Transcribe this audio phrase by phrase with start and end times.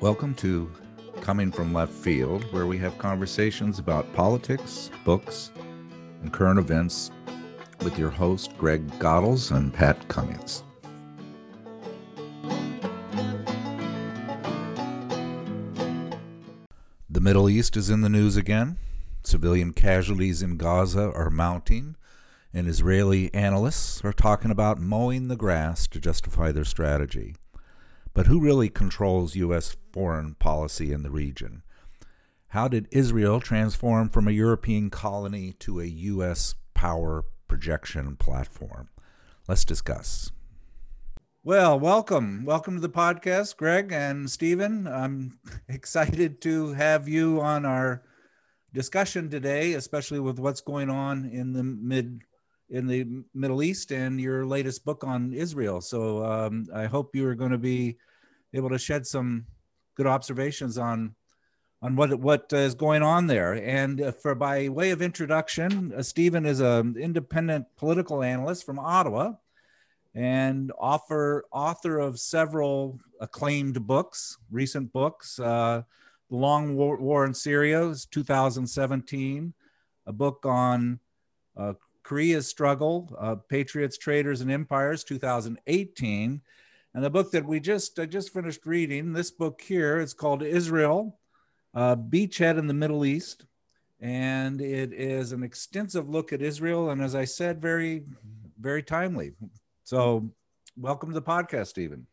[0.00, 0.70] Welcome to
[1.22, 5.50] Coming from Left Field, where we have conversations about politics, books,
[6.22, 7.10] and current events
[7.82, 10.62] with your host, Greg Godels and Pat Cummings.
[17.10, 18.76] The Middle East is in the news again.
[19.24, 21.96] Civilian casualties in Gaza are mounting,
[22.54, 27.34] and Israeli analysts are talking about mowing the grass to justify their strategy.
[28.14, 29.76] But who really controls U.S.
[29.92, 31.62] foreign policy in the region?
[32.48, 36.54] How did Israel transform from a European colony to a U.S.
[36.74, 38.88] power projection platform?
[39.46, 40.30] Let's discuss.
[41.44, 42.44] Well, welcome.
[42.44, 44.86] Welcome to the podcast, Greg and Stephen.
[44.86, 48.02] I'm excited to have you on our
[48.72, 52.22] discussion today, especially with what's going on in the mid
[52.70, 55.80] in the Middle East and your latest book on Israel.
[55.80, 57.96] So um, I hope you are going to be
[58.52, 59.46] able to shed some
[59.94, 61.14] good observations on
[61.80, 63.54] on what what is going on there.
[63.54, 68.78] And uh, for by way of introduction, uh, Stephen is an independent political analyst from
[68.78, 69.34] Ottawa,
[70.14, 75.38] and author author of several acclaimed books, recent books.
[75.38, 75.82] Uh,
[76.30, 79.54] the Long War, War, in Syria is 2017,
[80.06, 81.00] a book on
[81.56, 81.72] uh,
[82.08, 86.40] Korea's struggle, uh, Patriots, Traitors, and Empires, 2018
[86.94, 90.42] and the book that we just I just finished reading, this book here, it's called
[90.42, 91.18] Israel,
[91.74, 93.44] uh, Beachhead in the Middle East,
[94.00, 98.04] and it is an extensive look at Israel, and as I said, very
[98.58, 99.34] very timely.
[99.84, 100.30] So,
[100.76, 102.06] welcome to the podcast, Stephen.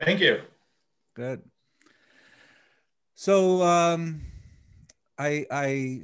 [0.00, 0.40] Thank you.
[1.14, 1.42] Good.
[3.14, 4.22] So, um,
[5.16, 6.02] I I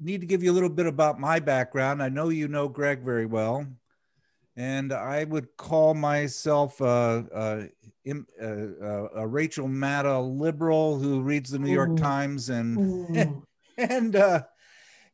[0.00, 2.02] need to give you a little bit about my background.
[2.02, 3.66] I know you know Greg very well
[4.56, 7.70] and I would call myself a,
[8.06, 11.96] a, a, a Rachel Maddow liberal who reads the New York Ooh.
[11.96, 13.44] Times and
[13.78, 14.44] and uh,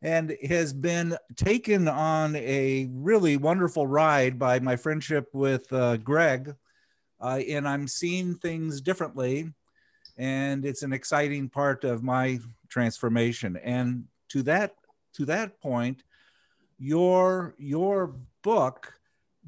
[0.01, 6.55] and has been taken on a really wonderful ride by my friendship with uh, Greg,
[7.21, 9.53] uh, and I'm seeing things differently,
[10.17, 13.57] and it's an exciting part of my transformation.
[13.57, 14.75] And to that
[15.15, 16.03] to that point,
[16.79, 18.95] your your book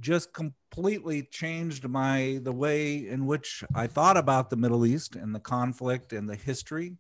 [0.01, 5.35] just completely changed my the way in which I thought about the Middle East and
[5.35, 6.97] the conflict and the history,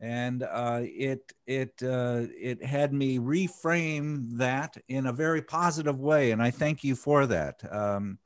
[0.00, 6.32] and uh, it it uh, it had me reframe that in a very positive way,
[6.32, 7.60] and I thank you for that.
[7.72, 8.18] Um,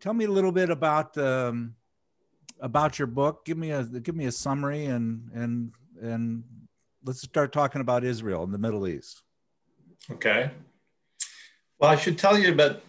[0.00, 1.74] tell me a little bit about um,
[2.60, 3.44] about your book.
[3.44, 6.44] Give me a give me a summary and and and
[7.04, 9.22] let's start talking about Israel and the Middle East.
[10.10, 10.50] Okay.
[11.78, 12.82] Well, I should tell you about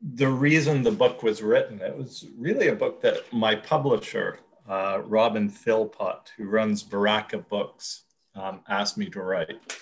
[0.00, 4.38] the reason the book was written, it was really a book that my publisher,
[4.68, 8.02] uh, Robin Philpot, who runs Baraka Books,
[8.34, 9.78] um, asked me to write.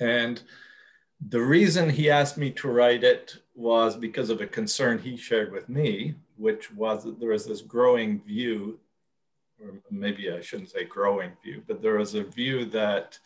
[0.00, 0.42] And
[1.28, 5.50] the reason he asked me to write it was because of a concern he shared
[5.50, 8.78] with me, which was that there was this growing view,
[9.62, 13.18] or maybe I shouldn't say growing view, but there was a view that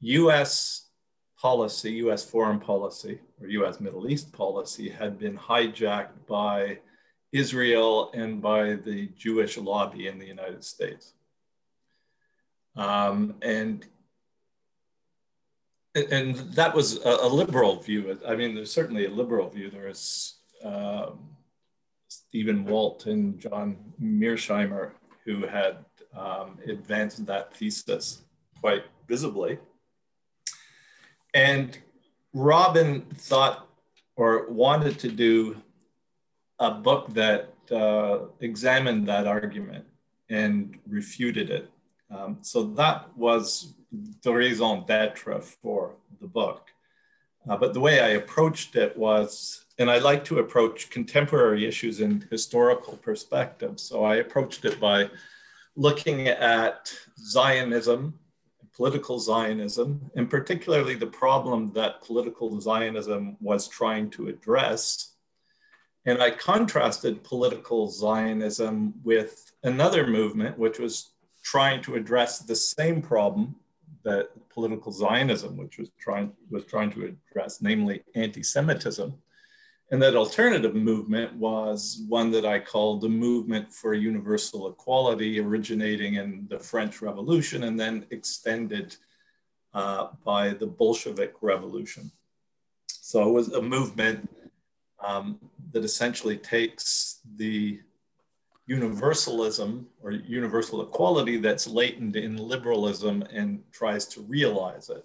[0.00, 0.88] US
[1.38, 6.78] policy, US foreign policy, or US Middle East policy, had been hijacked by
[7.32, 11.14] Israel and by the Jewish lobby in the United States.
[12.76, 13.86] Um, and
[15.94, 18.16] and that was a, a, liberal view.
[18.26, 19.70] I mean, there's certainly a liberal view.
[19.70, 21.18] There is um,
[22.06, 24.92] Stephen Walt and John Mearsheimer
[25.30, 25.84] who had
[26.16, 28.22] um, advanced that thesis
[28.60, 29.58] quite visibly.
[31.34, 31.78] And
[32.34, 33.68] Robin thought
[34.16, 35.56] or wanted to do
[36.58, 39.84] a book that uh, examined that argument
[40.28, 41.70] and refuted it.
[42.14, 43.74] Um, so that was
[44.22, 46.62] the raison d'etre for the book.
[47.48, 52.00] Uh, but the way I approached it was, and I like to approach contemporary issues
[52.00, 53.80] in historical perspective.
[53.80, 55.10] So I approached it by
[55.74, 58.14] looking at Zionism
[58.80, 65.16] political Zionism, and particularly the problem that political Zionism was trying to address.
[66.06, 71.10] And I contrasted political Zionism with another movement, which was
[71.42, 73.54] trying to address the same problem
[74.02, 79.12] that political Zionism, which was trying, was trying to address, namely anti-Semitism.
[79.90, 86.14] And that alternative movement was one that I called the movement for universal equality, originating
[86.14, 88.96] in the French Revolution and then extended
[89.74, 92.10] uh, by the Bolshevik Revolution.
[92.88, 94.30] So it was a movement
[95.04, 95.40] um,
[95.72, 97.80] that essentially takes the
[98.66, 105.04] universalism or universal equality that's latent in liberalism and tries to realize it.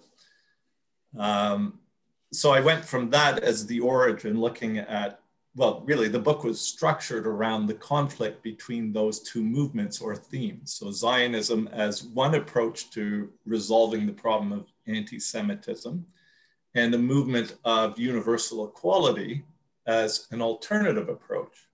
[1.18, 1.80] Um,
[2.32, 5.20] so I went from that as the origin, looking at,
[5.54, 10.74] well, really, the book was structured around the conflict between those two movements or themes.
[10.74, 16.04] So Zionism as one approach to resolving the problem of anti Semitism,
[16.74, 19.44] and the movement of universal equality
[19.86, 21.68] as an alternative approach.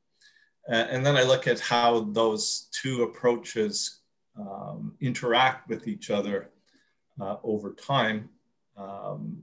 [0.69, 4.03] and then I look at how those two approaches
[4.39, 6.51] um, interact with each other
[7.21, 8.31] uh, over time.
[8.77, 9.43] Um,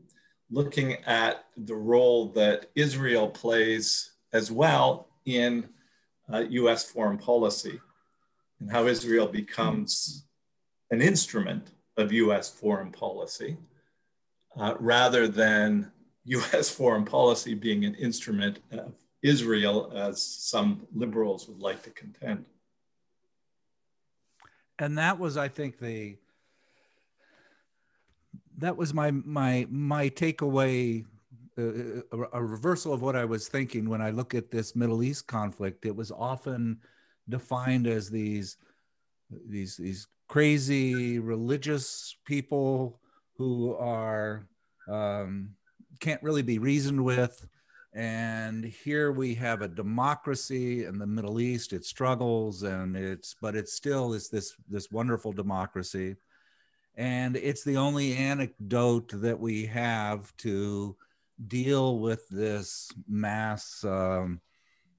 [0.52, 5.70] looking at the role that Israel plays as well in
[6.32, 7.80] uh, US foreign policy
[8.60, 10.26] and how Israel becomes
[10.92, 13.58] an instrument of US foreign policy
[14.58, 15.92] uh, rather than
[16.26, 22.46] US foreign policy being an instrument of Israel, as some liberals would like to contend.
[24.78, 26.16] And that was, I think, the
[28.60, 31.06] that was my my my takeaway
[31.58, 35.04] uh, a, a, reversal of what I was thinking when I look at this Middle
[35.04, 35.86] East conflict.
[35.86, 36.80] It was often
[37.28, 38.58] defined as these
[39.48, 43.00] these these crazy religious people
[43.38, 44.48] who are
[44.88, 45.56] um,
[46.00, 47.48] can't really be reasoned with.
[47.94, 51.74] And here we have a democracy in the Middle East.
[51.74, 56.16] It struggles, and it's but it still is this this wonderful democracy
[57.00, 60.96] and it's the only anecdote that we have to
[61.48, 64.42] deal with this mass um,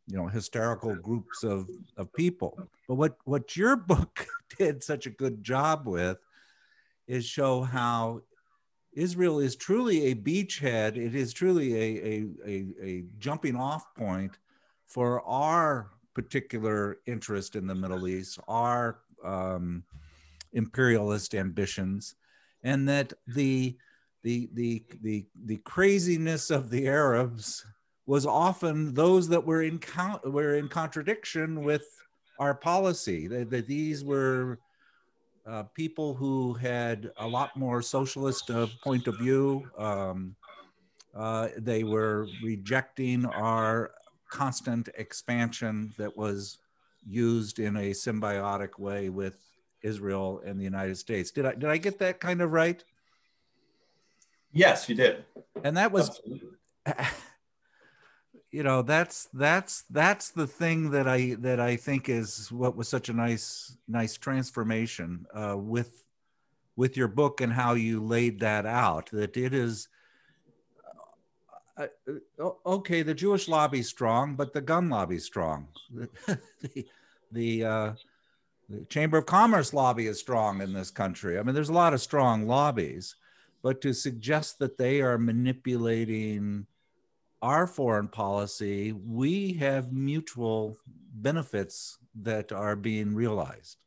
[0.06, 1.69] you know hysterical groups of
[1.99, 2.58] of people
[2.88, 4.26] but what what your book
[4.58, 6.19] did such a good job with
[7.06, 8.23] is show how
[8.93, 10.97] Israel is truly a beachhead.
[10.97, 14.38] It is truly a, a, a, a, jumping off point
[14.87, 19.85] for our particular interest in the Middle East, our um,
[20.52, 22.14] imperialist ambitions,
[22.62, 23.76] and that the
[24.23, 27.64] the the the the craziness of the Arabs
[28.06, 31.87] was often those that were in count, were in contradiction with
[32.38, 33.29] our policy.
[33.29, 34.58] That, that these were
[35.47, 39.69] uh, people who had a lot more socialist uh, point of view.
[39.79, 40.35] Um,
[41.14, 43.93] uh, they were rejecting our
[44.31, 46.58] constant expansion that was
[47.06, 49.38] used in a symbiotic way with
[49.82, 51.31] Israel and the United States.
[51.31, 52.82] Did I did I get that kind of right?
[54.53, 55.25] Yes, you did.
[55.62, 56.21] And that was
[58.50, 62.88] you know, that's that's that's the thing that I that I think is what was
[62.88, 66.05] such a nice nice transformation uh, with
[66.76, 69.88] with your book and how you laid that out that it is
[71.76, 71.87] uh,
[72.43, 75.69] uh okay the jewish lobby's strong but the gun lobby's strong
[76.62, 76.87] the
[77.33, 77.93] the uh,
[78.71, 81.39] the Chamber of Commerce lobby is strong in this country.
[81.39, 83.17] I mean, there's a lot of strong lobbies,
[83.63, 86.67] but to suggest that they are manipulating
[87.43, 90.77] our foreign policy, we have mutual
[91.15, 93.79] benefits that are being realized.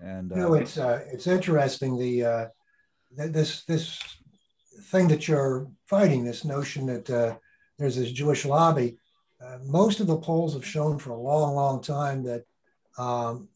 [0.00, 2.46] And you know, uh, it's uh, it's interesting the uh,
[3.16, 3.98] this this
[4.84, 7.36] thing that you're fighting, this notion that uh,
[7.78, 8.98] there's this Jewish lobby.
[9.42, 12.44] Uh, most of the polls have shown for a long, long time that
[12.98, 13.48] um,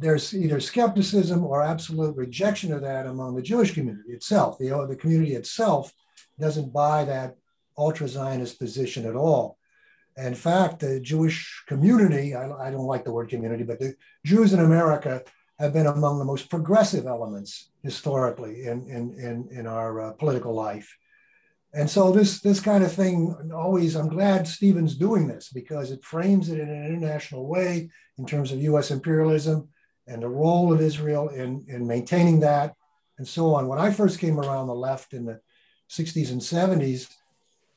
[0.00, 4.58] there's either skepticism or absolute rejection of that among the Jewish community itself.
[4.58, 5.92] The, the community itself
[6.38, 7.36] doesn't buy that
[7.76, 9.58] ultra Zionist position at all.
[10.16, 14.52] In fact, the Jewish community, I, I, don't like the word community, but the Jews
[14.52, 15.22] in America
[15.58, 20.54] have been among the most progressive elements historically in, in, in, in our uh, political
[20.54, 20.96] life.
[21.72, 26.02] And so this, this kind of thing always, I'm glad Stephen's doing this because it
[26.02, 29.68] frames it in an international way in terms of US imperialism
[30.10, 32.74] and the role of Israel in, in maintaining that
[33.18, 33.68] and so on.
[33.68, 35.40] When I first came around the left in the
[35.88, 37.08] 60s and 70s,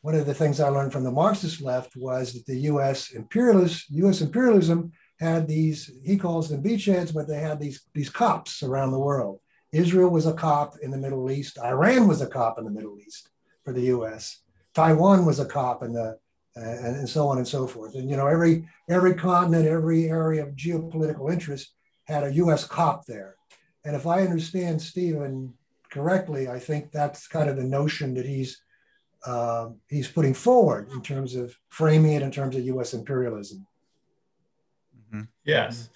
[0.02, 3.90] one of the things I learned from the Marxist left was that the US imperialist,
[3.92, 8.92] US imperialism had these, he calls them beachheads, but they had these, these cops around
[8.92, 9.40] the world.
[9.72, 11.60] Israel was a cop in the Middle East.
[11.60, 13.30] Iran was a cop in the Middle East
[13.64, 14.40] for the US.
[14.74, 16.18] Taiwan was a cop in the,
[16.58, 17.96] uh, and, and so on and so forth.
[17.96, 21.74] And, you know, every, every continent, every area of geopolitical interest
[22.06, 23.36] had a US cop there.
[23.86, 25.54] And if I understand Stephen
[25.90, 28.62] correctly, I think that's kind of the notion that he's
[29.26, 33.66] uh, he's putting forward in terms of framing it in terms of US imperialism.
[34.98, 35.22] Mm-hmm.
[35.46, 35.90] Yes.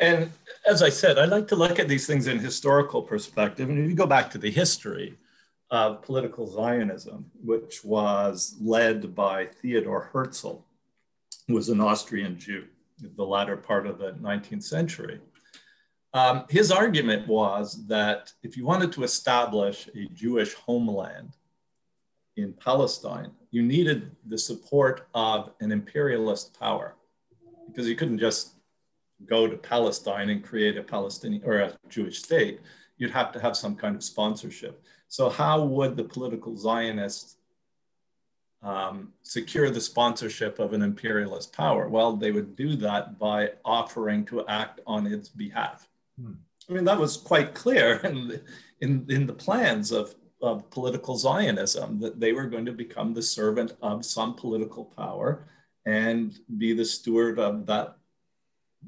[0.00, 0.30] And
[0.66, 3.68] as I said, I like to look at these things in historical perspective.
[3.68, 5.18] And if you go back to the history
[5.70, 10.64] of political Zionism, which was led by Theodor Herzl,
[11.46, 12.64] who was an Austrian Jew
[13.02, 15.20] in the latter part of the 19th century.
[16.14, 21.36] Um, his argument was that if you wanted to establish a Jewish homeland
[22.36, 26.96] in Palestine, you needed the support of an imperialist power
[27.66, 28.54] because you couldn't just
[29.26, 32.60] go to Palestine and create a Palestinian or a Jewish state.
[32.98, 34.84] You'd have to have some kind of sponsorship.
[35.08, 37.36] So, how would the political Zionists
[38.62, 41.88] um, secure the sponsorship of an imperialist power?
[41.88, 45.88] Well, they would do that by offering to act on its behalf.
[46.20, 46.32] Hmm.
[46.68, 48.42] I mean, that was quite clear in the,
[48.80, 53.22] in, in the plans of, of political Zionism that they were going to become the
[53.22, 55.48] servant of some political power
[55.86, 57.96] and be the steward of that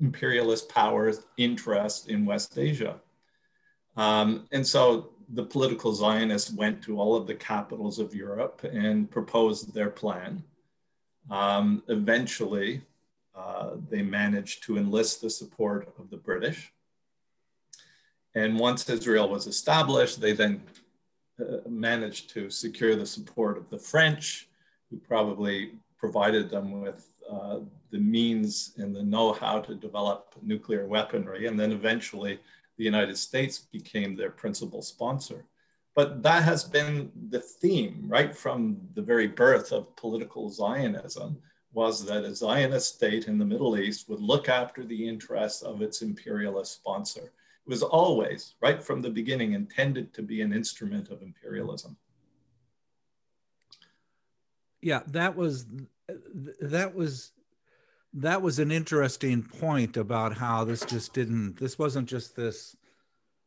[0.00, 3.00] imperialist power's interest in West Asia.
[3.96, 9.10] Um, and so the political Zionists went to all of the capitals of Europe and
[9.10, 10.42] proposed their plan.
[11.30, 12.82] Um, eventually,
[13.34, 16.72] uh, they managed to enlist the support of the British.
[18.34, 20.62] And once Israel was established, they then
[21.40, 24.48] uh, managed to secure the support of the French,
[24.90, 27.60] who probably provided them with uh,
[27.90, 31.46] the means and the know-how to develop nuclear weaponry.
[31.46, 32.40] And then eventually
[32.76, 35.44] the United States became their principal sponsor.
[35.94, 41.38] But that has been the theme right from the very birth of political Zionism
[41.72, 45.82] was that a Zionist state in the Middle East would look after the interests of
[45.82, 47.32] its imperialist sponsor.
[47.66, 51.96] Was always, right from the beginning, intended to be an instrument of imperialism.
[54.82, 55.64] Yeah, that was
[56.60, 57.32] that was
[58.12, 62.76] that was an interesting point about how this just didn't this wasn't just this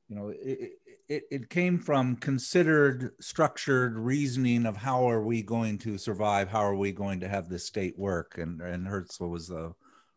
[0.10, 0.72] you know it,
[1.08, 6.50] it, it came from considered structured reasoning of how are we going to survive?
[6.50, 8.38] How are we going to have this state work?
[8.38, 9.74] And and herzl was the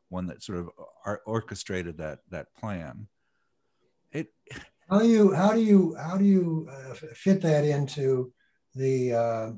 [0.09, 0.71] one that sort of
[1.27, 3.07] orchestrated that that plan
[4.13, 4.29] it
[4.89, 8.33] how do you how do you how do you uh, fit that into
[8.75, 9.51] the uh,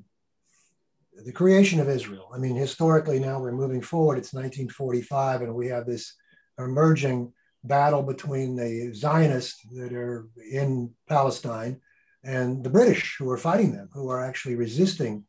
[1.25, 2.30] the creation of Israel.
[2.35, 4.18] I mean, historically, now we're moving forward.
[4.18, 6.14] It's 1945, and we have this
[6.59, 7.32] emerging
[7.64, 11.80] battle between the Zionists that are in Palestine
[12.25, 15.25] and the British who are fighting them, who are actually resisting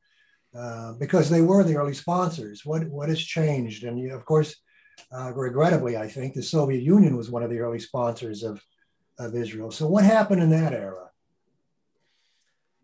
[0.56, 2.66] uh, because they were the early sponsors.
[2.66, 3.84] What, what has changed?
[3.84, 4.56] And of course,
[5.12, 8.62] uh, regrettably, I think the Soviet Union was one of the early sponsors of,
[9.20, 9.72] of Israel.
[9.72, 11.10] So, what happened in that era?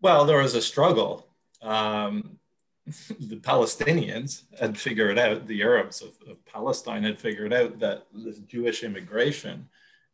[0.00, 1.26] Well, there was a struggle.
[1.62, 2.38] Um,
[3.20, 8.38] the Palestinians had figured out, the Arabs of, of, Palestine had figured out that this
[8.38, 9.68] Jewish immigration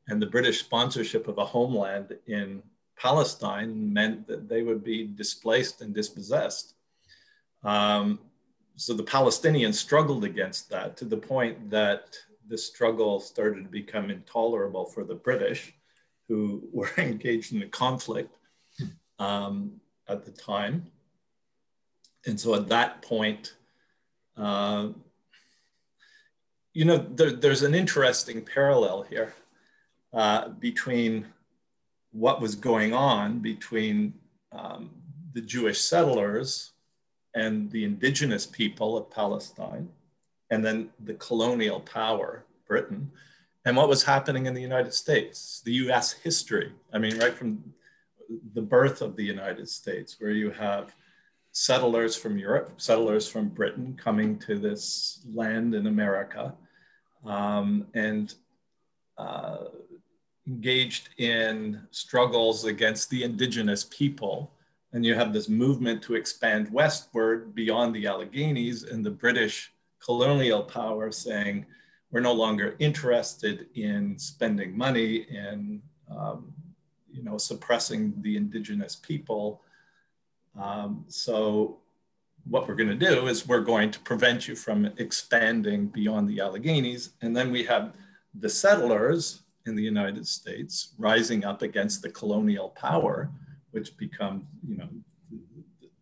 [0.09, 2.63] and the British sponsorship of a homeland in
[2.97, 6.75] Palestine meant that they would be displaced and dispossessed.
[7.63, 8.19] Um,
[8.77, 12.17] so the Palestinians struggled against that to the point that
[12.49, 15.76] the struggle started to become intolerable for the British,
[16.29, 18.37] who were engaged in the conflict
[19.19, 20.87] um, at the time.
[22.27, 23.55] And so at that point,
[24.37, 24.89] uh,
[26.73, 29.35] you know, there, there's an interesting parallel here
[30.13, 31.27] uh, between
[32.17, 34.15] what was going on between
[34.53, 34.91] um,
[35.33, 36.73] the Jewish settlers
[37.35, 39.91] and the indigenous people of Palestine,
[40.51, 43.11] and then the colonial power, Britain,
[43.67, 46.73] and what was happening in the United States, the US history.
[46.93, 47.63] I mean, right from
[48.55, 50.95] the birth of the United States, where you have
[51.51, 56.55] settlers from Europe, settlers from Britain coming to this land in America
[57.25, 58.35] um, and
[59.19, 59.65] uh,
[60.47, 64.53] engaged in struggles against the indigenous people.
[64.93, 70.63] And you have this movement to expand westward beyond the Alleghenies and the British colonial
[70.63, 71.67] power saying,
[72.11, 76.53] we're no longer interested in spending money in um,
[77.11, 79.63] you know, suppressing the indigenous people
[80.59, 81.79] um, so
[82.45, 86.39] what we're going to do is we're going to prevent you from expanding beyond the
[86.39, 87.11] Alleghenies.
[87.23, 87.95] And then we have
[88.39, 93.31] the settlers in the United States rising up against the colonial power,
[93.73, 94.89] which becomes, you know,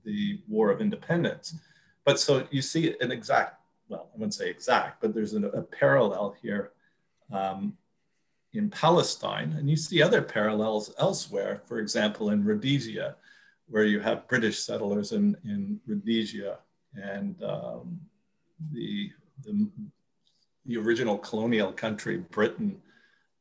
[0.05, 1.55] the War of Independence.
[2.05, 5.62] But so you see an exact, well, I wouldn't say exact, but there's a, a
[5.62, 6.73] parallel here
[7.33, 7.76] um,
[8.53, 9.55] in Palestine.
[9.59, 13.17] And you see other parallels elsewhere, for example, in Rhodesia
[13.69, 16.59] where you have British settlers in, in Rhodesia
[16.95, 18.00] and um,
[18.73, 19.11] the,
[19.43, 19.69] the,
[20.67, 22.81] the, original colonial country, Britain,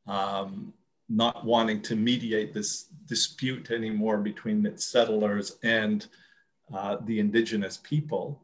[0.08, 0.74] um,
[1.10, 6.08] not wanting to mediate this dispute anymore between its settlers and
[6.74, 8.42] uh, the indigenous people.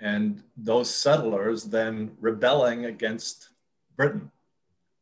[0.00, 3.50] And those settlers then rebelling against
[3.96, 4.30] Britain.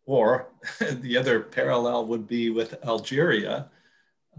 [0.06, 0.48] Or
[0.78, 3.70] the other parallel would be with Algeria,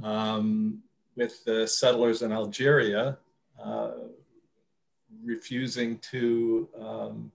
[0.03, 0.81] um,
[1.15, 3.17] with the settlers in Algeria
[3.61, 3.91] uh,
[5.23, 7.31] refusing to, um,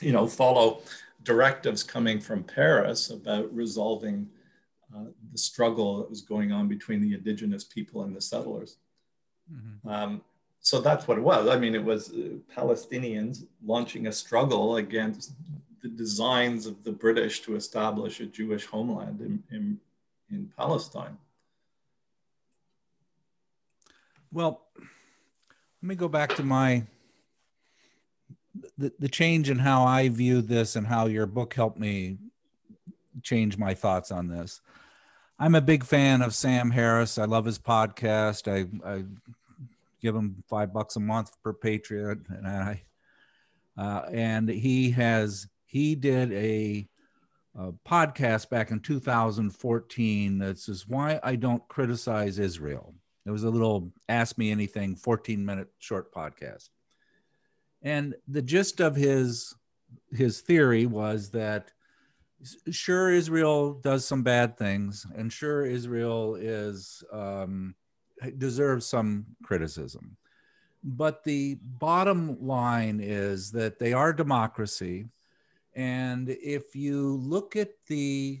[0.00, 0.82] you know, follow
[1.22, 4.28] directives coming from Paris about resolving
[4.94, 8.78] uh, the struggle that was going on between the indigenous people and the settlers.
[9.52, 9.88] Mm-hmm.
[9.88, 10.22] Um,
[10.62, 11.48] so that's what it was.
[11.48, 15.32] I mean, it was uh, Palestinians launching a struggle against
[15.82, 19.80] the designs of the British to establish a Jewish homeland in, in,
[20.30, 21.18] in Palestine.
[24.30, 24.86] Well, let
[25.82, 26.84] me go back to my
[28.78, 32.18] the, the change in how I view this and how your book helped me
[33.22, 34.60] change my thoughts on this.
[35.38, 37.18] I'm a big fan of Sam Harris.
[37.18, 38.46] I love his podcast.
[38.46, 39.04] I, I
[40.02, 42.82] give him five bucks a month per Patreon, and I
[43.76, 46.86] uh, and he has he did a,
[47.56, 52.94] a, podcast back in 2014 that says why I don't criticize Israel.
[53.24, 56.68] It was a little ask me anything 14 minute short podcast,
[57.80, 59.54] and the gist of his
[60.10, 61.70] his theory was that
[62.70, 67.74] sure Israel does some bad things, and sure Israel is um,
[68.38, 70.16] deserves some criticism.
[70.84, 75.06] But the bottom line is that they are democracy.
[75.74, 78.40] And if you look at the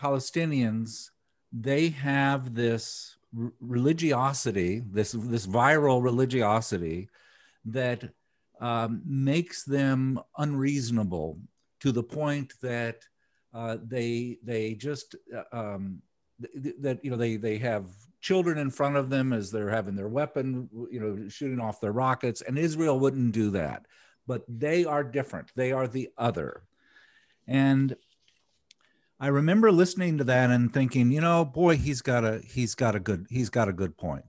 [0.00, 1.10] Palestinians,
[1.52, 3.16] they have this
[3.60, 7.08] religiosity, this, this viral religiosity
[7.66, 8.10] that
[8.60, 11.38] um, makes them unreasonable
[11.80, 13.04] to the point that
[13.54, 16.02] uh, they they just uh, um,
[16.62, 17.86] th- that you know they they have
[18.28, 21.92] children in front of them as they're having their weapon, you know, shooting off their
[21.92, 22.42] rockets.
[22.42, 23.86] And Israel wouldn't do that.
[24.26, 25.50] But they are different.
[25.56, 26.64] They are the other.
[27.46, 27.96] And
[29.18, 32.94] I remember listening to that and thinking, you know, boy, he's got a he's got
[32.94, 34.26] a good he's got a good point.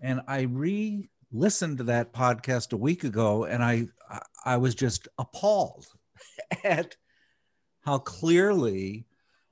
[0.00, 3.88] And I re listened to that podcast a week ago and I
[4.44, 5.86] I was just appalled
[6.64, 6.96] at
[7.80, 9.06] how clearly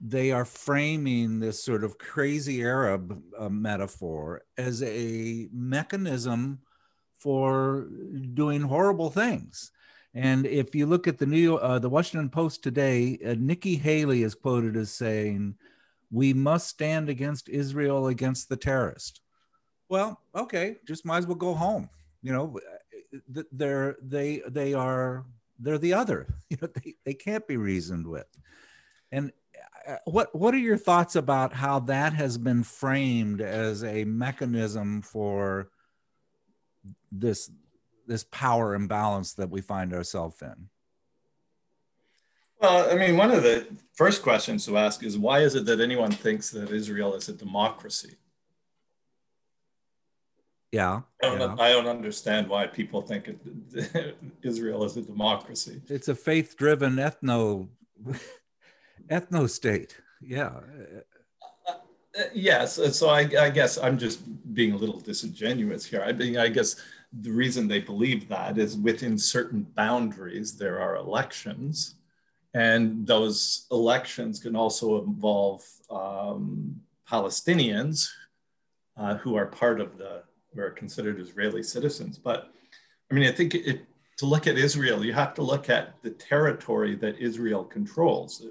[0.05, 6.59] they are framing this sort of crazy Arab uh, metaphor as a mechanism
[7.19, 7.87] for
[8.35, 9.71] doing horrible things.
[10.13, 14.25] And if you look at the New uh, the Washington Post today, uh, Nikki Haley
[14.25, 15.55] is quoted as saying,
[16.11, 19.21] "We must stand against Israel against the terrorist."
[19.89, 21.89] Well, okay, just might as well go home.
[22.23, 22.59] You know,
[23.53, 25.25] they're they they are
[25.59, 26.27] they're the other.
[26.51, 28.27] You know, they, they can't be reasoned with.
[29.11, 29.42] And uh,
[29.87, 35.03] Uh, what what are your thoughts about how that has been framed as a mechanism
[35.03, 35.71] for
[37.11, 37.51] this
[38.07, 40.69] this power imbalance that we find ourselves in?
[42.61, 45.81] Well, I mean, one of the first questions to ask is why is it that
[45.81, 48.17] anyone thinks that Israel is a democracy?
[50.71, 51.03] Yeah.
[51.23, 51.65] I don't, yeah.
[51.65, 55.83] I don't understand why people think it, Israel is a democracy.
[55.89, 57.69] It's a faith driven ethno
[59.09, 59.97] ethno state.
[60.21, 60.61] Yeah.
[61.69, 62.79] Uh, yes.
[62.97, 64.21] So I, I, guess I'm just
[64.55, 66.03] being a little disingenuous here.
[66.03, 66.77] I mean, I guess
[67.21, 71.97] the reason they believe that is within certain boundaries, there are elections.
[72.55, 78.09] And those elections can also involve um, Palestinians
[78.97, 80.23] uh, who are part of the,
[80.55, 82.19] who are considered Israeli citizens.
[82.19, 82.53] But
[83.11, 83.87] I mean, I think it,
[84.19, 88.47] to look at Israel, you have to look at the territory that Israel controls.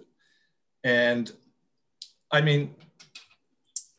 [0.84, 1.32] And
[2.32, 2.76] I mean,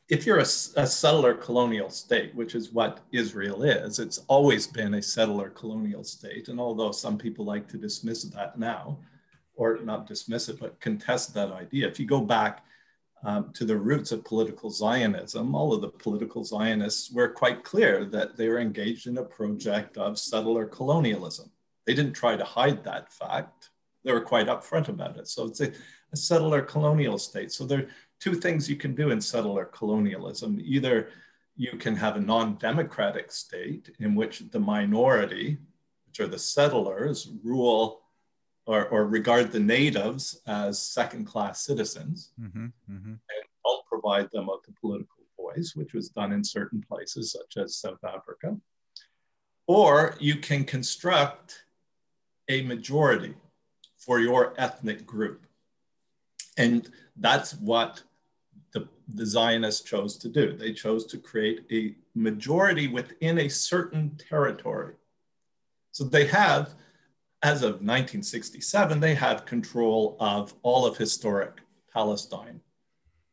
[0.08, 4.94] if you're a, a, settler colonial state, which is what Israel is, it's always been
[4.94, 6.48] a settler colonial state.
[6.48, 8.98] And although some people like to dismiss that now,
[9.54, 12.64] or not dismiss it, but contest that idea, if you go back
[13.24, 18.04] um, to the roots of political Zionism, all of the political Zionists were quite clear
[18.06, 21.50] that they were engaged in a project of settler colonialism.
[21.86, 23.70] They didn't try to hide that fact.
[24.04, 25.28] They were quite upfront about it.
[25.28, 25.72] So it's a,
[26.12, 27.52] a settler colonial state.
[27.52, 27.88] So there are
[28.20, 30.60] two things you can do in settler colonialism.
[30.62, 31.08] Either
[31.56, 35.58] you can have a non-democratic state in which the minority,
[36.06, 38.02] which are the settlers, rule
[38.66, 43.10] or, or regard the natives as second-class citizens mm-hmm, mm-hmm.
[43.10, 47.62] and don't provide them with a political voice, which was done in certain places such
[47.62, 48.56] as South Africa.
[49.66, 51.64] Or you can construct
[52.48, 53.34] a majority
[53.96, 55.46] for your ethnic group.
[56.56, 58.02] And that's what
[58.72, 60.56] the, the Zionists chose to do.
[60.56, 64.94] They chose to create a majority within a certain territory.
[65.92, 66.74] So they have
[67.42, 71.60] as of 1967, they have control of all of historic
[71.92, 72.60] Palestine,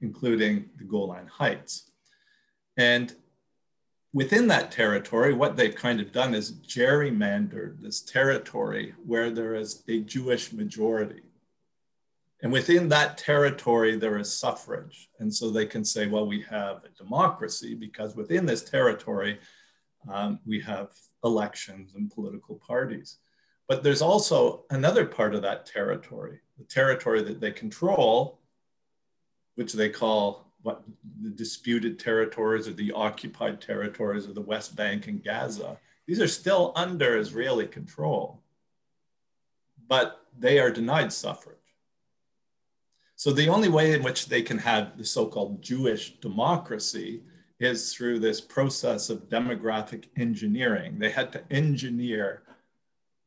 [0.01, 1.91] including the Golan Heights.
[2.75, 3.13] And
[4.11, 9.83] within that territory, what they've kind of done is gerrymandered this territory where there is
[9.87, 11.21] a Jewish majority.
[12.41, 15.09] And within that territory, there is suffrage.
[15.19, 19.39] And so they can say, well, we have a democracy because within this territory,
[20.09, 20.89] um, we have
[21.23, 23.17] elections and political parties.
[23.67, 28.39] But there's also another part of that territory, the territory that they control,
[29.55, 30.83] which they call what
[31.21, 35.77] the disputed territories or the occupied territories of the West Bank and Gaza.
[36.07, 38.41] These are still under Israeli control,
[39.87, 41.58] but they are denied suffrage.
[43.19, 47.21] So the only way in which they can have the so-called Jewish democracy
[47.59, 50.97] is through this process of demographic engineering.
[50.97, 52.43] They had to engineer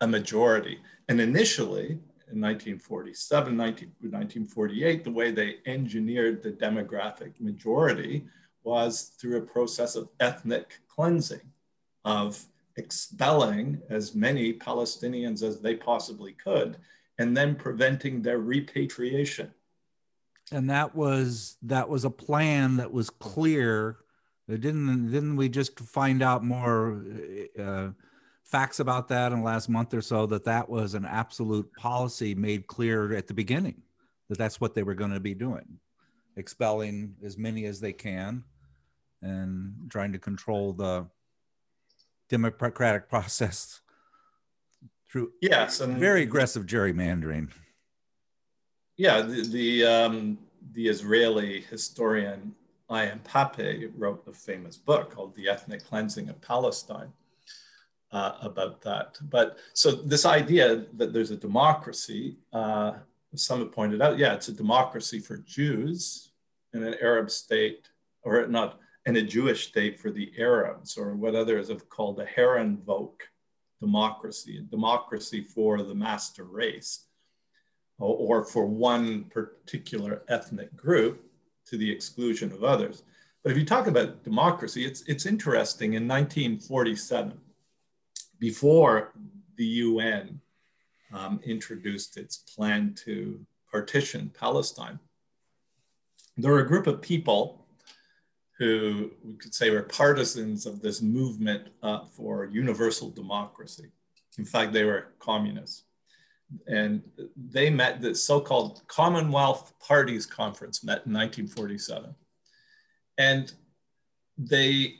[0.00, 0.78] a majority.
[1.10, 1.90] And initially,
[2.30, 8.24] in 1947, 19, 1948, the way they engineered the demographic majority
[8.64, 11.52] was through a process of ethnic cleansing,
[12.06, 12.42] of
[12.78, 16.78] expelling as many Palestinians as they possibly could,
[17.18, 19.52] and then preventing their repatriation
[20.50, 23.98] and that was that was a plan that was clear.
[24.48, 27.02] Didn't didn't we just find out more
[27.58, 27.90] uh,
[28.44, 32.34] facts about that in the last month or so that that was an absolute policy
[32.34, 33.80] made clear at the beginning
[34.28, 35.78] that that's what they were going to be doing
[36.36, 38.44] expelling as many as they can
[39.22, 41.06] and trying to control the
[42.28, 43.80] democratic process
[45.10, 47.50] through yes and very aggressive gerrymandering
[49.02, 50.38] yeah, the the, um,
[50.74, 52.54] the Israeli historian
[52.88, 57.12] Ilan Pappe wrote a famous book called The Ethnic Cleansing of Palestine
[58.12, 59.18] uh, about that.
[59.22, 62.92] But so this idea that there's a democracy, uh,
[63.34, 66.30] some have pointed out, yeah, it's a democracy for Jews
[66.72, 67.88] in an Arab state,
[68.22, 72.26] or not in a Jewish state for the Arabs, or what others have called a
[72.26, 73.16] Herrenvolk
[73.80, 77.06] democracy, a democracy for the master race
[77.98, 81.24] or for one particular ethnic group
[81.66, 83.04] to the exclusion of others.
[83.42, 85.94] But if you talk about democracy, it's, it's interesting.
[85.94, 87.38] In 1947,
[88.38, 89.12] before
[89.56, 90.40] the UN
[91.12, 94.98] um, introduced its plan to partition Palestine,
[96.36, 97.66] there were a group of people
[98.58, 103.90] who we could say were partisans of this movement uh, for universal democracy.
[104.38, 105.84] In fact, they were communists
[106.66, 107.02] and
[107.36, 112.14] they met the so-called Commonwealth Parties Conference met in 1947.
[113.18, 113.52] And
[114.38, 114.96] they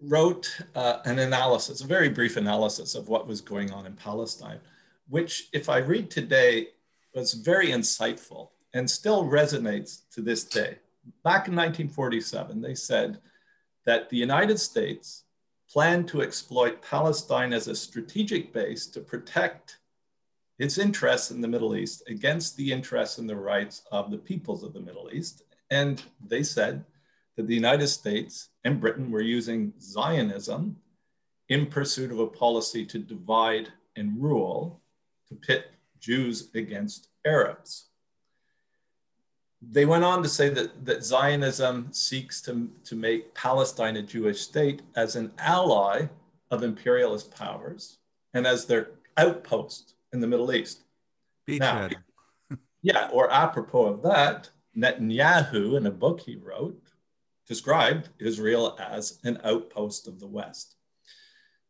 [0.00, 4.58] wrote uh, an analysis, a very brief analysis of what was going on in Palestine,
[5.08, 6.68] which if I read today
[7.14, 10.78] was very insightful and still resonates to this day.
[11.24, 13.18] Back in 1947, they said
[13.86, 15.24] that the United States
[15.72, 19.78] planned to exploit Palestine as a strategic base to protect
[20.58, 24.62] its interests in the Middle East against the interests and the rights of the peoples
[24.62, 25.44] of the Middle East.
[25.70, 26.84] And they said
[27.36, 30.76] that the United States and Britain were using Zionism
[31.48, 34.82] in pursuit of a policy to divide and rule,
[35.28, 37.88] to pit Jews against Arabs.
[39.70, 44.40] They went on to say that, that Zionism seeks to, to make Palestine a Jewish
[44.40, 46.06] state as an ally
[46.50, 47.98] of imperialist powers
[48.34, 50.82] and as their outpost in the Middle East.
[51.46, 51.88] Now,
[52.82, 56.82] yeah, or apropos of that, Netanyahu, in a book he wrote,
[57.46, 60.76] described Israel as an outpost of the West.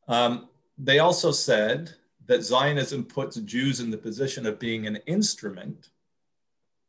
[0.09, 1.91] Um, they also said
[2.27, 5.91] that Zionism puts Jews in the position of being an instrument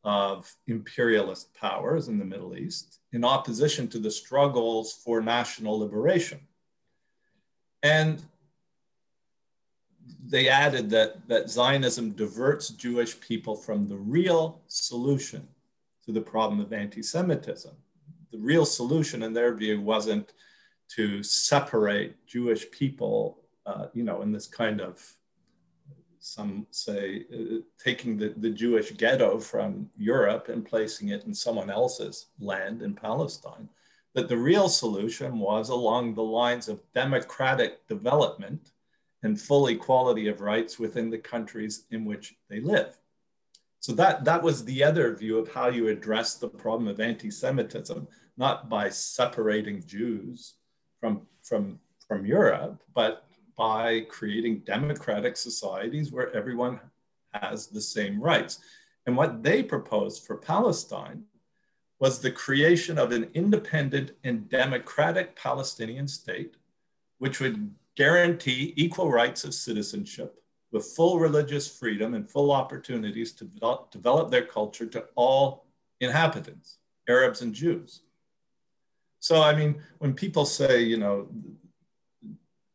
[0.03, 6.39] of imperialist powers in the Middle East in opposition to the struggles for national liberation.
[7.81, 8.23] And
[10.25, 15.47] they added that, that Zionism diverts Jewish people from the real solution
[16.05, 17.71] to the problem of anti Semitism.
[18.31, 20.33] The real solution, in their view, wasn't
[20.95, 25.01] to separate Jewish people, uh, you know, in this kind of,
[26.23, 31.69] some say, uh, taking the, the Jewish ghetto from Europe and placing it in someone
[31.69, 33.67] else's land in Palestine.
[34.13, 38.71] That the real solution was along the lines of democratic development
[39.23, 42.97] and full equality of rights within the countries in which they live.
[43.81, 48.07] So that, that was the other view of how you address the problem of anti-Semitism,
[48.37, 50.53] not by separating Jews
[51.01, 56.79] from, from, from Europe, but by creating democratic societies where everyone
[57.33, 58.59] has the same rights.
[59.05, 61.23] And what they proposed for Palestine
[61.99, 66.55] was the creation of an independent and democratic Palestinian state,
[67.19, 73.45] which would guarantee equal rights of citizenship with full religious freedom and full opportunities to
[73.45, 75.65] develop, develop their culture to all
[76.01, 78.01] inhabitants, Arabs and Jews.
[79.19, 81.29] So, I mean, when people say, you know,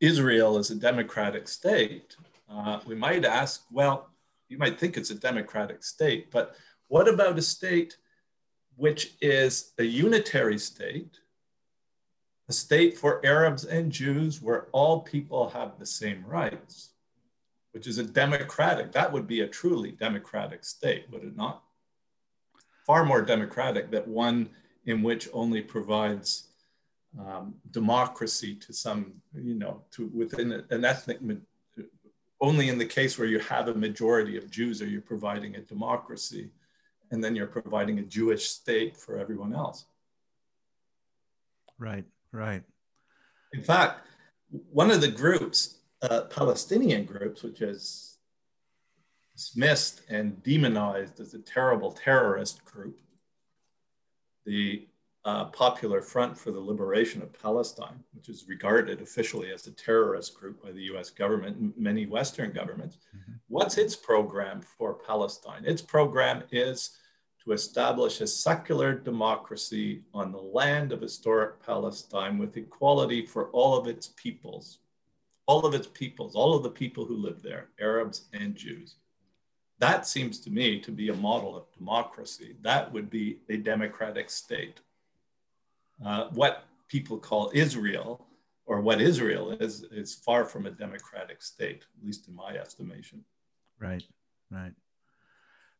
[0.00, 2.16] Israel is a democratic state,
[2.50, 4.10] uh, we might ask, well,
[4.48, 6.56] you might think it's a democratic state, but
[6.88, 7.98] what about a state
[8.76, 11.18] which is a unitary state,
[12.48, 16.90] a state for Arabs and Jews where all people have the same rights,
[17.72, 21.62] which is a democratic, that would be a truly democratic state, would it not?
[22.86, 24.48] Far more democratic than one
[24.86, 26.47] in which only provides
[27.18, 31.20] um, democracy to some, you know, to within an ethnic
[32.40, 35.60] only in the case where you have a majority of Jews are you providing a
[35.60, 36.50] democracy,
[37.10, 39.86] and then you're providing a Jewish state for everyone else.
[41.78, 42.62] Right, right.
[43.52, 44.06] In fact,
[44.70, 48.18] one of the groups, uh, Palestinian groups, which is
[49.34, 52.98] dismissed and demonized as a terrible terrorist group,
[54.44, 54.87] the
[55.28, 60.34] uh, Popular Front for the Liberation of Palestine, which is regarded officially as a terrorist
[60.34, 62.96] group by the US government and many Western governments.
[63.14, 63.32] Mm-hmm.
[63.48, 65.66] What's its program for Palestine?
[65.66, 66.96] Its program is
[67.44, 73.76] to establish a secular democracy on the land of historic Palestine with equality for all
[73.76, 74.78] of its peoples,
[75.44, 78.96] all of its peoples, all of the people who live there, Arabs and Jews.
[79.78, 82.56] That seems to me to be a model of democracy.
[82.62, 84.80] That would be a democratic state
[86.04, 88.26] uh, what people call Israel,
[88.66, 93.24] or what Israel is, is far from a democratic state, at least in my estimation.
[93.80, 94.02] Right,
[94.50, 94.72] right.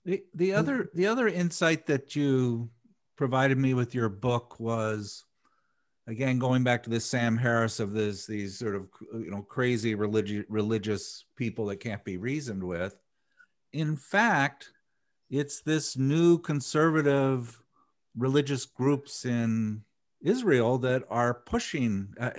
[0.04, 2.70] The, the other the other insight that you
[3.16, 5.24] provided me with your book was
[6.06, 9.94] again going back to this Sam Harris of this these sort of you know crazy
[9.94, 12.94] religious religious people that can't be reasoned with.
[13.74, 14.70] In fact,
[15.28, 17.60] it's this new conservative
[18.16, 19.82] religious groups in
[20.20, 22.30] Israel that are pushing uh,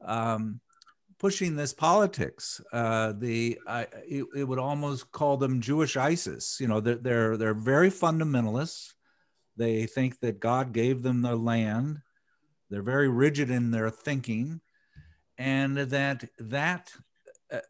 [0.00, 0.60] um,
[1.18, 2.60] pushing this politics.
[2.72, 6.58] Uh, the I, it, it, would almost call them Jewish ISIS.
[6.60, 8.92] You know, they're they're, they're very fundamentalists.
[9.56, 12.00] They think that God gave them the land.
[12.70, 14.60] They're very rigid in their thinking,
[15.38, 16.92] and that that.
[17.52, 17.60] Uh,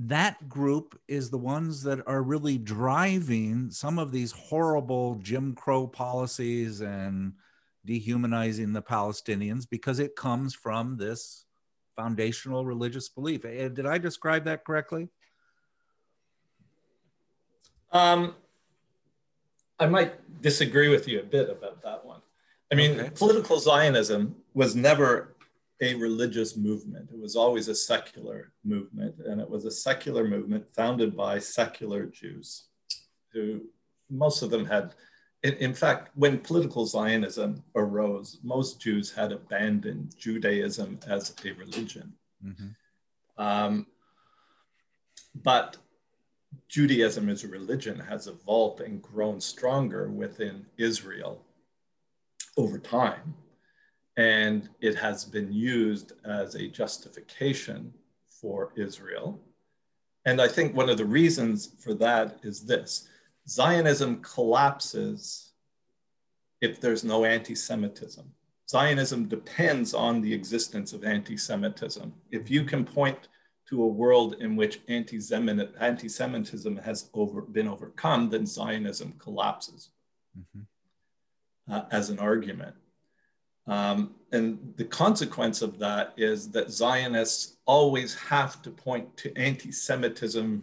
[0.00, 5.88] that group is the ones that are really driving some of these horrible Jim Crow
[5.88, 7.32] policies and
[7.88, 11.46] dehumanizing the Palestinians because it comes from this
[11.96, 13.46] foundational religious belief.
[13.46, 15.08] Eh, did I describe that correctly?
[17.90, 18.34] Um,
[19.80, 22.20] I might disagree with you a bit about that one.
[22.70, 23.10] I mean, okay.
[23.14, 25.34] political Zionism was never
[25.80, 27.08] a religious movement.
[27.10, 32.04] It was always a secular movement, and it was a secular movement founded by secular
[32.04, 32.64] Jews
[33.32, 33.62] who
[34.10, 34.94] most of them had
[35.42, 42.12] in, in, fact, when political Zionism arose, most Jews had abandoned Judaism as a religion.
[42.44, 43.42] Mm-hmm.
[43.42, 43.86] Um,
[45.42, 45.76] but
[46.68, 51.44] Judaism as a religion has evolved and grown stronger within Israel
[52.56, 53.34] over time.
[54.16, 57.92] And it has been used as a justification
[58.28, 59.40] for Israel.
[60.24, 63.08] And I think one of the reasons for that is this
[63.48, 65.52] Zionism collapses
[66.60, 68.30] if there's no anti Semitism.
[68.68, 72.12] Zionism depends on the existence of anti Semitism.
[72.30, 73.28] If you can point
[73.68, 79.90] to a world in which anti Semitism has over, been overcome, then Zionism collapses
[80.38, 81.72] mm-hmm.
[81.72, 82.74] uh, as an argument.
[83.66, 89.72] Um, and the consequence of that is that Zionists always have to point to anti
[89.72, 90.62] Semitism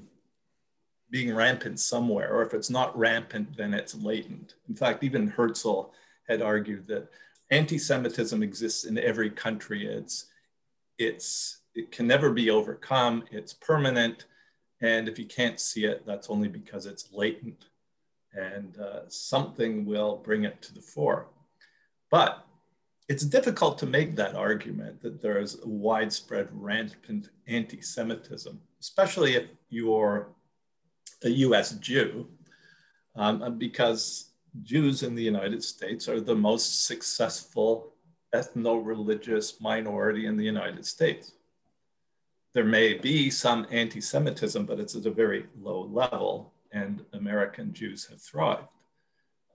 [1.16, 4.56] being rampant somewhere, or if it's not rampant, then it's latent.
[4.68, 5.94] In fact, even Herzl
[6.28, 7.08] had argued that
[7.52, 9.88] anti-Semitism exists in every country.
[9.88, 10.26] It's,
[10.98, 13.24] it's, it can never be overcome.
[13.32, 14.26] It's permanent,
[14.82, 17.64] and if you can't see it, that's only because it's latent,
[18.34, 21.28] and uh, something will bring it to the fore.
[22.12, 22.46] But
[23.08, 30.35] it's difficult to make that argument that there is widespread rampant anti-Semitism, especially if you're
[31.24, 32.28] a US Jew
[33.16, 34.32] um, because
[34.64, 37.94] Jews in the United States are the most successful
[38.34, 41.32] ethno religious minority in the United States.
[42.54, 47.74] there may be some anti Semitism, but it's at a very low level, and American
[47.74, 48.70] Jews have thrived.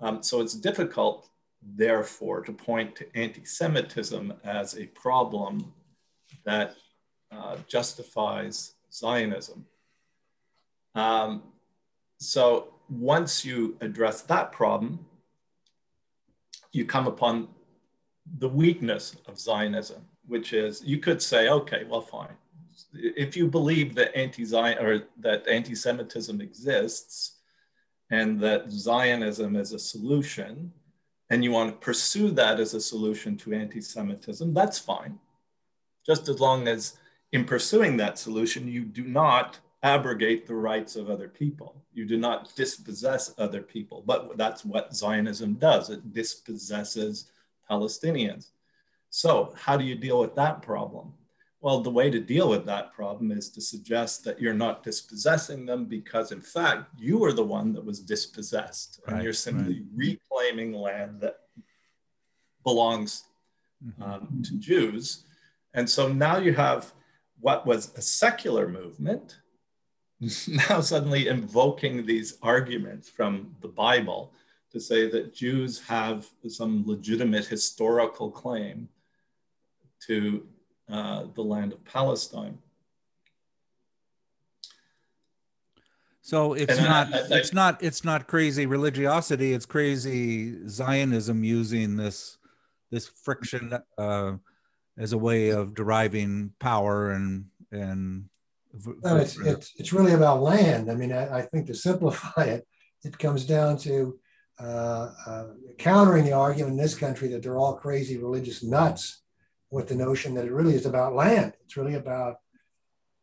[0.02, 1.30] Um, so it's difficult,
[1.62, 5.72] therefore, to point to anti Semitism as a problem
[6.44, 6.76] that
[7.32, 9.64] uh, justifies Zionism.
[10.94, 11.42] Um,
[12.18, 15.06] so once you address that problem,
[16.72, 17.48] you come upon
[18.38, 22.36] the weakness of Zionism, which is you could say, okay, well, fine.
[22.92, 27.38] If you believe that anti-Zion or that anti-Semitism exists
[28.10, 30.72] and that Zionism is a solution,
[31.30, 35.18] and you want to pursue that as a solution to anti-Semitism, that's fine.
[36.04, 36.96] Just as long as
[37.32, 41.82] in pursuing that solution, you do not abrogate the rights of other people.
[41.92, 44.02] You do not dispossess other people.
[44.06, 47.30] But that's what Zionism does it dispossesses
[47.70, 48.50] Palestinians.
[49.10, 51.14] So, how do you deal with that problem?
[51.62, 55.66] Well, the way to deal with that problem is to suggest that you're not dispossessing
[55.66, 59.82] them because, in fact, you were the one that was dispossessed right, and you're simply
[59.94, 60.18] right.
[60.30, 61.40] reclaiming land that
[62.64, 63.24] belongs
[63.84, 64.02] mm-hmm.
[64.02, 65.24] um, to Jews.
[65.74, 66.92] And so now you have
[67.40, 69.39] what was a secular movement
[70.48, 74.32] now suddenly invoking these arguments from the Bible
[74.70, 78.88] to say that Jews have some legitimate historical claim
[80.06, 80.46] to
[80.90, 82.58] uh, the land of Palestine.
[86.22, 89.52] So it's and not I, I, it's not it's not crazy religiosity.
[89.52, 92.38] It's crazy Zionism using this
[92.90, 94.32] this friction uh,
[94.96, 98.29] as a way of deriving power and and
[99.02, 100.90] no, it's, it's, it's really about land.
[100.90, 102.66] I mean, I, I think to simplify it,
[103.02, 104.18] it comes down to
[104.60, 105.46] uh, uh,
[105.78, 109.22] countering the argument in this country that they're all crazy religious nuts
[109.70, 111.54] with the notion that it really is about land.
[111.64, 112.36] It's really about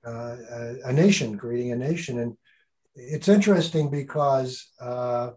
[0.06, 2.20] uh, a, a, nation, creating a nation.
[2.20, 2.38] And
[2.96, 5.32] it's interesting because uh,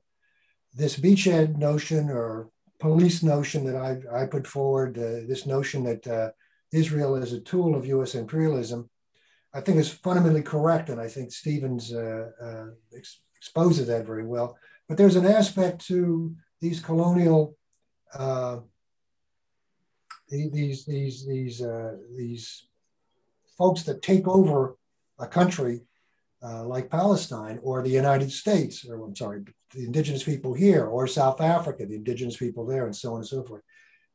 [0.73, 6.07] this beachhead notion or police notion that I, I put forward, uh, this notion that
[6.07, 6.31] uh,
[6.73, 8.89] Israel is a tool of US imperialism,
[9.53, 14.25] I think is fundamentally correct, and I think Stevens uh, uh, ex- exposes that very
[14.25, 14.57] well.
[14.89, 17.57] But there's an aspect to these colonial,
[18.15, 18.59] uh,
[20.29, 22.67] these these these uh, these
[23.59, 24.77] folks that take over
[25.19, 25.83] a country
[26.43, 29.43] uh, like Palestine or the United States, or I'm sorry,
[29.75, 33.27] the indigenous people here, or South Africa, the indigenous people there, and so on and
[33.27, 33.63] so forth.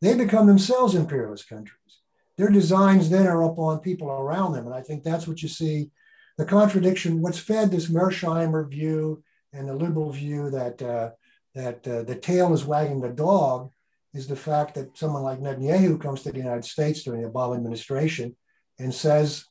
[0.02, 2.00] They become themselves imperialist countries
[2.38, 4.66] their designs then are up on people around them.
[4.66, 5.90] And I think that's what you see
[6.38, 11.12] the contradiction, what's fed this Mearsheimer view and the liberal view that, uh,
[11.54, 13.72] that uh, the tail is wagging the dog
[14.14, 17.56] is the fact that someone like Netanyahu comes to the United States during the Obama
[17.56, 18.36] administration
[18.80, 19.46] and says,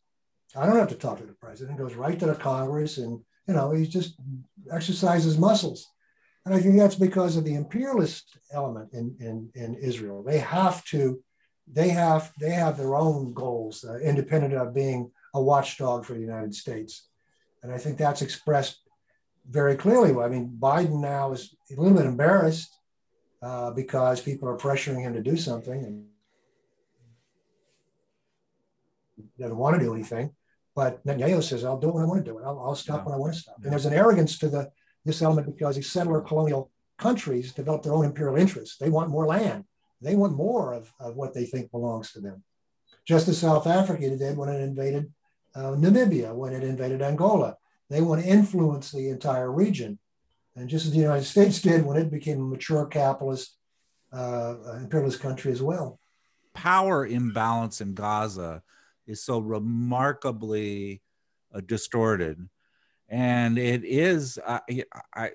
[0.57, 3.55] I don't have to talk to the president, goes right to the Congress and, you
[3.55, 4.17] know, he just
[4.71, 5.91] exercises muscles.
[6.47, 10.23] And I think that's because of the imperialist element in, in, in Israel.
[10.23, 11.23] They have to
[11.67, 16.21] they have they have their own goals, uh, independent of being a watchdog for the
[16.21, 17.09] United States,
[17.63, 18.81] and I think that's expressed
[19.49, 20.11] very clearly.
[20.23, 22.77] I mean, Biden now is a little bit embarrassed
[23.43, 26.07] uh, because people are pressuring him to do something and
[29.39, 30.31] doesn't want to do anything.
[30.75, 32.45] But Netanyahu says, "I'll do it when I want to do it.
[32.45, 33.05] I'll, I'll stop yeah.
[33.05, 34.71] when I want to stop." And there's an arrogance to the
[35.05, 38.77] this element because these settler colonial countries develop their own imperial interests.
[38.79, 39.65] They want more land.
[40.05, 42.45] They want more of, of what they think belongs to them.
[43.07, 45.13] Just as South Africa did when it invaded
[45.55, 47.57] uh, Namibia, when it invaded Angola.
[47.91, 49.99] They want to influence the entire region.
[50.57, 53.57] And just as the United States did when it became a mature capitalist,
[54.13, 55.99] uh, imperialist country as well.
[56.55, 58.63] Power imbalance in Gaza
[59.07, 61.03] is so remarkably
[61.53, 62.49] uh, distorted.
[63.09, 64.61] And it is, I,
[65.15, 65.31] I,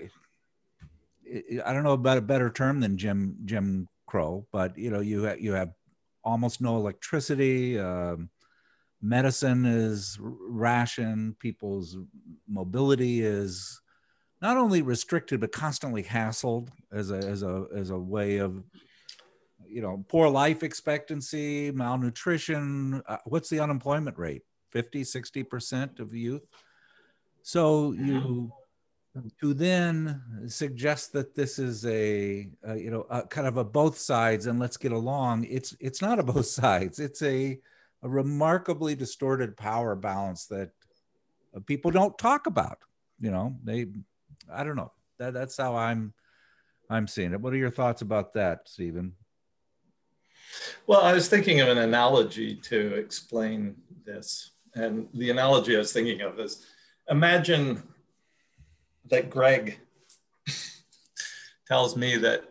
[1.65, 5.28] I don't know about a better term than Jim Jim Crow, but you know you
[5.28, 5.72] ha- you have
[6.24, 7.80] almost no electricity.
[7.80, 8.30] Um,
[9.01, 11.39] medicine is rationed.
[11.39, 11.95] People's
[12.47, 13.80] mobility is
[14.41, 18.64] not only restricted but constantly hassled as a as a as a way of
[19.68, 26.45] you know poor life expectancy malnutrition uh, what's the unemployment rate 50 60% of youth
[27.43, 28.51] so you
[29.39, 33.97] to then suggest that this is a, a, you know a kind of a both
[33.97, 36.99] sides and let's get along it's it's not a both sides.
[36.99, 37.59] It's a
[38.01, 40.72] a remarkably distorted power balance that
[41.55, 42.80] uh, people don't talk about
[43.20, 43.55] you know?
[43.63, 43.88] They
[44.51, 44.91] i don't know.
[45.17, 46.13] That that's how i'm
[46.89, 47.41] i'm seeing it.
[47.41, 49.13] What are your thoughts about that stephen?
[50.88, 54.51] Well i was thinking of an analogy to explain this.
[54.76, 56.65] And the analogy I was thinking of is
[57.09, 57.84] imagine
[59.10, 59.80] that Greg
[61.68, 62.43] tells me that,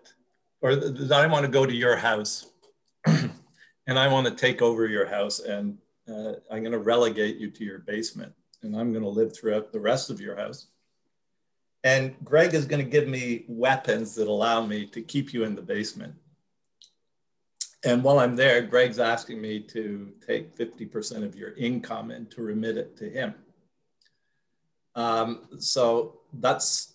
[0.61, 2.47] or that I want to go to your house
[3.07, 5.79] and I want to take over your house and
[6.09, 8.33] uh, I'm going to relegate you to your basement
[8.63, 10.67] and I'm going to live throughout the rest of your house.
[11.85, 15.55] And Greg is going to give me weapons that allow me to keep you in
[15.55, 16.15] the basement.
[17.85, 22.43] And while I'm there, Greg's asking me to take 50% of your income and to
[22.43, 23.35] remit it to him.
[24.97, 26.95] Um, so that's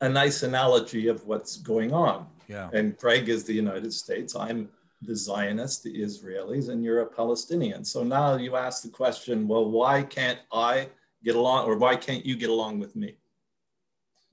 [0.00, 2.26] a nice analogy of what's going on.
[2.48, 2.68] Yeah.
[2.72, 4.34] And Craig is the United States.
[4.36, 4.68] I'm
[5.02, 7.84] the Zionists, the Israelis, and you're a Palestinian.
[7.84, 10.88] So now you ask the question, well, why can't I
[11.24, 13.16] get along, or why can't you get along with me?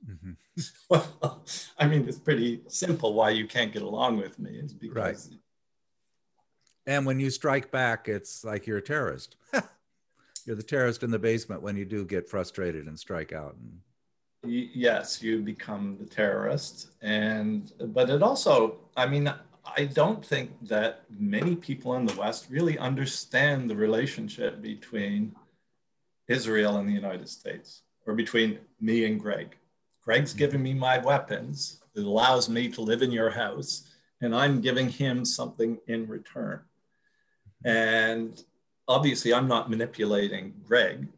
[0.07, 0.31] Mm-hmm.
[0.89, 1.43] well,
[1.77, 5.29] I mean, it's pretty simple why you can't get along with me is because.
[5.29, 5.39] Right.
[6.87, 9.35] And when you strike back, it's like you're a terrorist.
[10.45, 13.55] you're the terrorist in the basement when you do get frustrated and strike out.
[13.55, 13.79] And...
[14.45, 19.31] Yes, you become the terrorist, and but it also, I mean,
[19.77, 25.35] I don't think that many people in the West really understand the relationship between
[26.29, 29.57] Israel and the United States, or between me and Greg.
[30.01, 30.39] Greg's mm-hmm.
[30.39, 33.89] giving me my weapons It allows me to live in your house,
[34.21, 36.61] and I'm giving him something in return.
[37.65, 38.41] And
[38.87, 41.09] obviously, I'm not manipulating Greg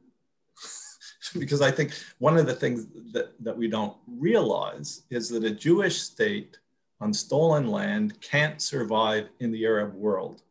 [1.39, 5.51] because I think one of the things that, that we don't realize is that a
[5.51, 6.57] Jewish state
[6.99, 10.43] on stolen land can't survive in the Arab world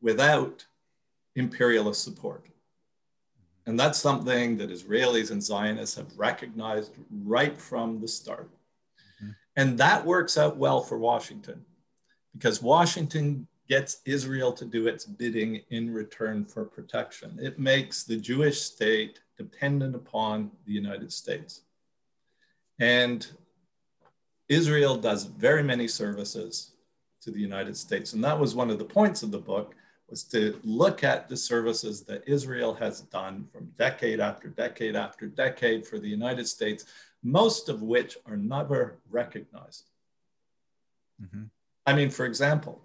[0.00, 0.64] without
[1.36, 2.46] imperialist support.
[3.66, 6.92] And that's something that Israelis and Zionists have recognized
[7.24, 8.50] right from the start.
[9.22, 9.30] Mm-hmm.
[9.56, 11.64] And that works out well for Washington
[12.34, 17.38] because Washington gets Israel to do its bidding in return for protection.
[17.40, 21.62] It makes the Jewish state dependent upon the United States.
[22.78, 23.26] And
[24.48, 26.72] Israel does very many services
[27.22, 28.12] to the United States.
[28.12, 29.74] And that was one of the points of the book
[30.10, 35.26] was to look at the services that Israel has done from decade after decade after
[35.26, 36.84] decade for the United States,
[37.22, 39.88] most of which are never recognized.
[41.22, 41.44] Mm-hmm.
[41.86, 42.82] I mean, for example,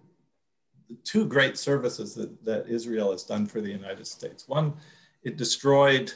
[1.04, 4.48] two great services that, that Israel has done for the United States.
[4.48, 4.74] One,
[5.24, 6.14] it destroyed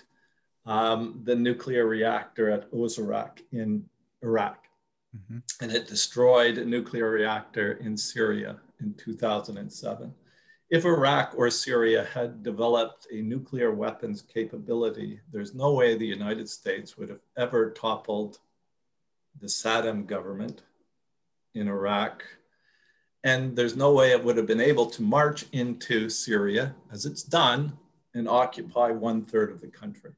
[0.66, 3.86] um, the nuclear reactor at Osirak in
[4.22, 4.68] Iraq.
[5.16, 5.40] Mm-hmm.
[5.62, 10.14] And it destroyed a nuclear reactor in Syria in 2007.
[10.70, 16.50] If Iraq or Syria had developed a nuclear weapons capability, there's no way the United
[16.50, 18.40] States would have ever toppled
[19.40, 20.64] the Saddam government
[21.54, 22.24] in Iraq.
[23.24, 27.24] And there's no way it would have been able to march into Syria, as it's
[27.24, 27.78] done,
[28.14, 30.12] and occupy one third of the country.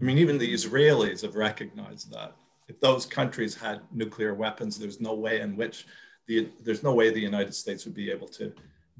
[0.00, 2.34] I mean, even the Israelis have recognized that
[2.68, 5.86] if those countries had nuclear weapons, there's no way in which
[6.26, 8.52] the, there's no way the United States would be able to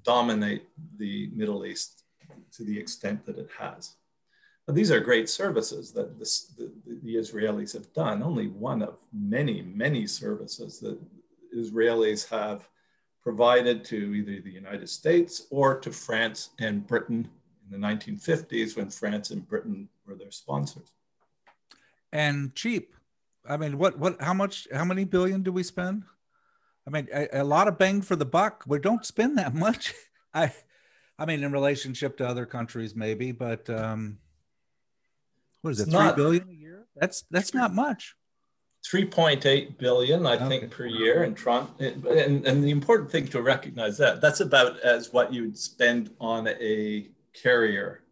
[0.02, 0.64] dominate
[0.96, 2.04] the Middle East
[2.52, 3.94] to the extent that it has.
[4.66, 6.72] But these are great services that this, the,
[7.02, 10.98] the Israelis have done, only one of many, many services that
[11.56, 12.68] Israelis have
[13.22, 17.28] provided to either the United States or to France and Britain
[17.64, 20.92] in the 1950s when France and Britain were their sponsors.
[22.12, 22.94] And cheap.
[23.48, 26.04] I mean, what what how much how many billion do we spend?
[26.86, 28.64] I mean, a, a lot of bang for the buck.
[28.66, 29.94] We don't spend that much.
[30.34, 30.52] I
[31.18, 34.18] I mean, in relationship to other countries, maybe, but um,
[35.60, 35.84] what is it?
[35.84, 36.86] Three not, billion a year?
[36.96, 38.16] That's that's not much.
[38.84, 40.48] 3.8 billion, I okay.
[40.48, 41.80] think, per year in Trump.
[41.80, 46.48] And, and the important thing to recognize that that's about as what you'd spend on
[46.48, 48.02] a carrier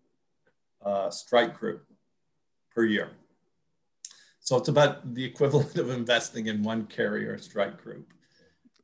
[0.84, 1.84] uh, strike group
[2.74, 3.10] per year.
[4.40, 8.12] So it's about the equivalent of investing in one carrier strike group.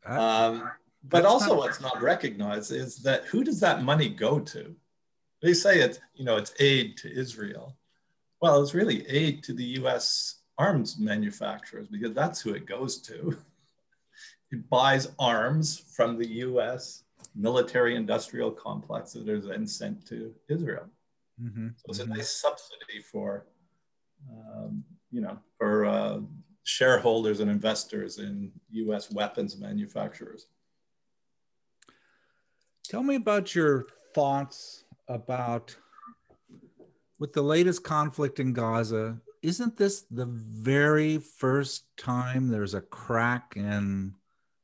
[0.05, 0.71] Um,
[1.03, 4.75] but also, what's not recognized is that who does that money go to?
[5.43, 7.77] They say it's you know it's aid to Israel.
[8.41, 10.41] Well, it's really aid to the U.S.
[10.59, 13.37] arms manufacturers because that's who it goes to.
[14.53, 17.03] It buys arms from the U.S.
[17.35, 20.85] military-industrial complex that are then sent to Israel.
[21.43, 21.69] Mm-hmm.
[21.79, 23.47] So it's a nice subsidy for
[24.31, 26.19] um, you know, for uh,
[26.65, 29.11] shareholders and investors in U.S.
[29.11, 30.47] weapons manufacturers.
[32.85, 35.77] Tell me about your thoughts about
[37.19, 39.19] with the latest conflict in Gaza.
[39.45, 44.15] Isn't this the very first time there's a crack in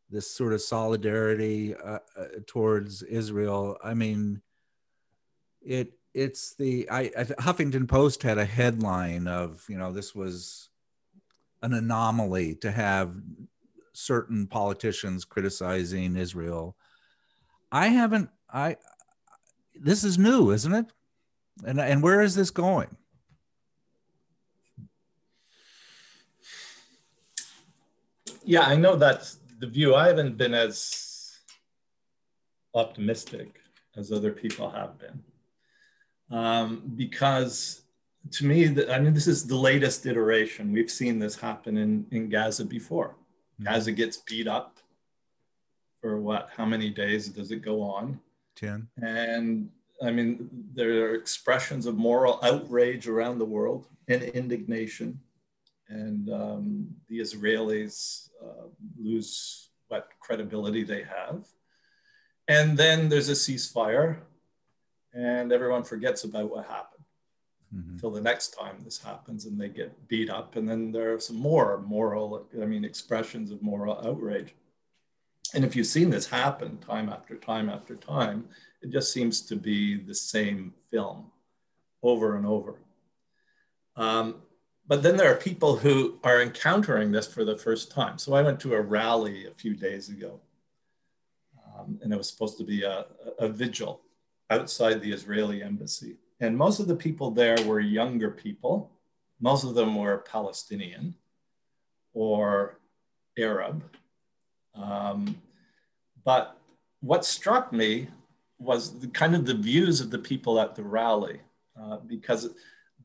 [0.08, 3.76] this sort of solidarity uh, uh, towards Israel?
[3.84, 4.40] I mean,
[5.60, 10.70] it it's the I, I Huffington Post had a headline of you know this was
[11.60, 13.14] an anomaly to have
[13.92, 16.74] certain politicians criticizing Israel.
[17.70, 18.78] I haven't I
[19.74, 20.86] this is new, isn't it?
[21.66, 22.96] And and where is this going?
[28.44, 29.94] Yeah, I know that's the view.
[29.94, 31.38] I haven't been as
[32.74, 33.60] optimistic
[33.96, 35.22] as other people have been.
[36.30, 37.82] Um, because
[38.32, 40.72] to me, the, I mean, this is the latest iteration.
[40.72, 43.16] We've seen this happen in, in Gaza before.
[43.60, 43.64] Mm-hmm.
[43.64, 44.78] Gaza gets beat up
[46.00, 46.50] for what?
[46.56, 48.20] How many days does it go on?
[48.56, 48.88] 10.
[49.02, 49.70] And
[50.02, 55.20] I mean, there are expressions of moral outrage around the world and indignation.
[55.90, 61.46] And um, the Israelis uh, lose what credibility they have.
[62.48, 64.18] And then there's a ceasefire,
[65.12, 67.04] and everyone forgets about what happened
[67.74, 67.92] mm-hmm.
[67.92, 70.56] until the next time this happens, and they get beat up.
[70.56, 74.54] And then there are some more moral, I mean, expressions of moral outrage.
[75.54, 78.48] And if you've seen this happen time after time after time,
[78.82, 81.32] it just seems to be the same film
[82.02, 82.76] over and over.
[83.96, 84.42] Um,
[84.90, 88.18] but then there are people who are encountering this for the first time.
[88.18, 90.40] So I went to a rally a few days ago,
[91.64, 93.06] um, and it was supposed to be a,
[93.38, 94.00] a vigil
[94.50, 96.16] outside the Israeli embassy.
[96.40, 98.90] And most of the people there were younger people.
[99.40, 101.14] Most of them were Palestinian
[102.12, 102.80] or
[103.38, 103.84] Arab.
[104.74, 105.40] Um,
[106.24, 106.56] but
[106.98, 108.08] what struck me
[108.58, 111.42] was the, kind of the views of the people at the rally,
[111.80, 112.50] uh, because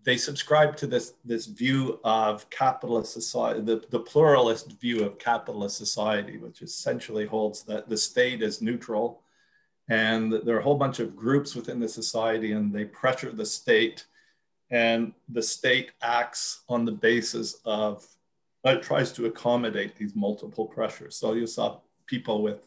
[0.05, 5.77] they subscribe to this, this view of capitalist society, the, the pluralist view of capitalist
[5.77, 9.23] society, which essentially holds that the state is neutral
[9.89, 13.45] and there are a whole bunch of groups within the society and they pressure the
[13.45, 14.05] state
[14.71, 18.05] and the state acts on the basis of
[18.63, 21.15] it tries to accommodate these multiple pressures.
[21.15, 22.65] So you saw people with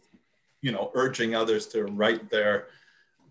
[0.61, 2.69] you know urging others to write their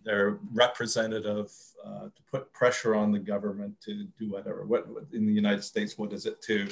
[0.03, 1.51] their representative
[1.85, 5.63] uh, to put pressure on the government to do whatever what, what, in the united
[5.63, 6.67] states what is it to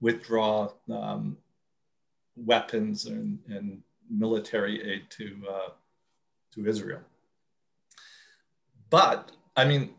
[0.00, 1.36] withdraw um,
[2.36, 5.68] weapons and, and military aid to uh,
[6.52, 7.00] to Israel.
[8.90, 9.94] But I mean,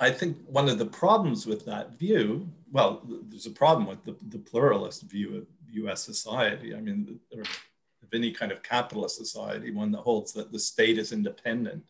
[0.00, 4.16] I think one of the problems with that view, well, there's a problem with the,
[4.28, 5.46] the pluralist view of
[5.84, 6.74] US society.
[6.74, 10.98] I mean, or of any kind of capitalist society, one that holds that the state
[10.98, 11.84] is independent.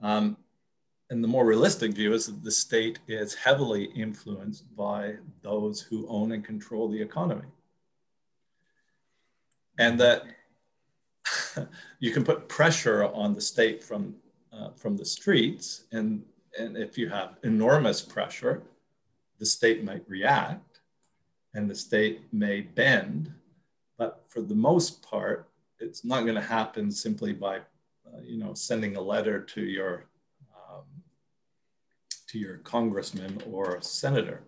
[0.00, 0.36] Um,
[1.10, 6.06] and the more realistic view is that the state is heavily influenced by those who
[6.08, 7.48] own and control the economy.
[9.76, 10.22] And that
[11.98, 14.14] you can put pressure on the state from,
[14.52, 15.84] uh, from the streets.
[15.90, 16.22] And,
[16.56, 18.62] and if you have enormous pressure,
[19.40, 20.80] the state might react
[21.54, 23.32] and the state may bend.
[23.98, 25.48] But for the most part,
[25.80, 30.04] it's not going to happen simply by, uh, you know, sending a letter to your,
[32.30, 34.42] to your congressman or senator.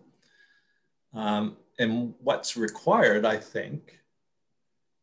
[1.13, 3.99] Um, and what's required, I think,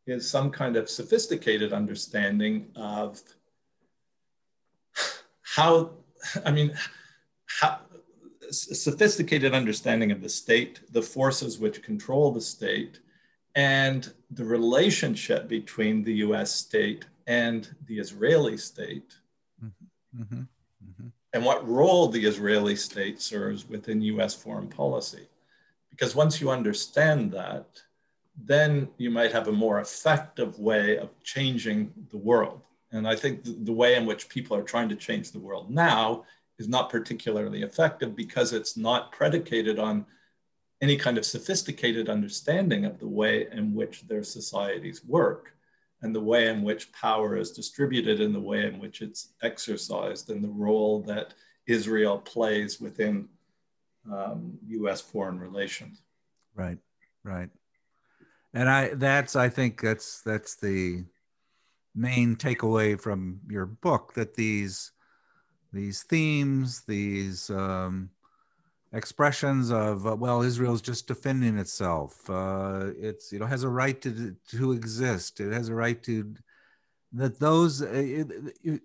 [0.06, 3.20] is some kind of sophisticated understanding of
[5.42, 5.90] how,
[6.44, 6.72] I mean,
[7.46, 7.80] how,
[8.50, 13.00] sophisticated understanding of the state, the forces which control the state,
[13.54, 19.14] and the relationship between the US state and the Israeli state,
[19.62, 20.22] mm-hmm.
[20.22, 20.42] Mm-hmm.
[20.84, 21.08] Mm-hmm.
[21.32, 25.26] and what role the Israeli state serves within US foreign policy.
[25.90, 27.66] Because once you understand that,
[28.42, 32.62] then you might have a more effective way of changing the world.
[32.92, 35.70] And I think the, the, way in which people are trying to change the world
[35.70, 36.24] now
[36.58, 40.06] is not particularly effective because it's not predicated on
[40.80, 45.54] any kind of sophisticated understanding of the way in which their societies work
[46.02, 50.30] and the way in which power is distributed and the way in which it's exercised
[50.30, 51.34] and the role that
[51.66, 53.28] Israel plays within
[54.10, 56.02] um, US foreign relations.
[56.54, 56.78] Right,
[57.22, 57.50] right
[58.54, 61.04] and i that's i think that's that's the
[61.94, 64.92] main takeaway from your book that these
[65.72, 68.10] these themes these um,
[68.92, 72.28] expressions of uh, well israel's just defending itself.
[72.28, 75.40] Uh, it's you know has a right to to exist.
[75.40, 76.34] It has a right to
[77.12, 78.30] that those uh, it,
[78.62, 78.82] it,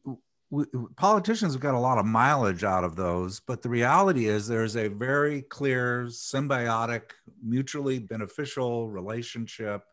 [0.96, 4.78] politicians have got a lot of mileage out of those, but the reality is there's
[4.78, 7.12] a very clear symbiotic,
[7.44, 9.84] mutually beneficial relationship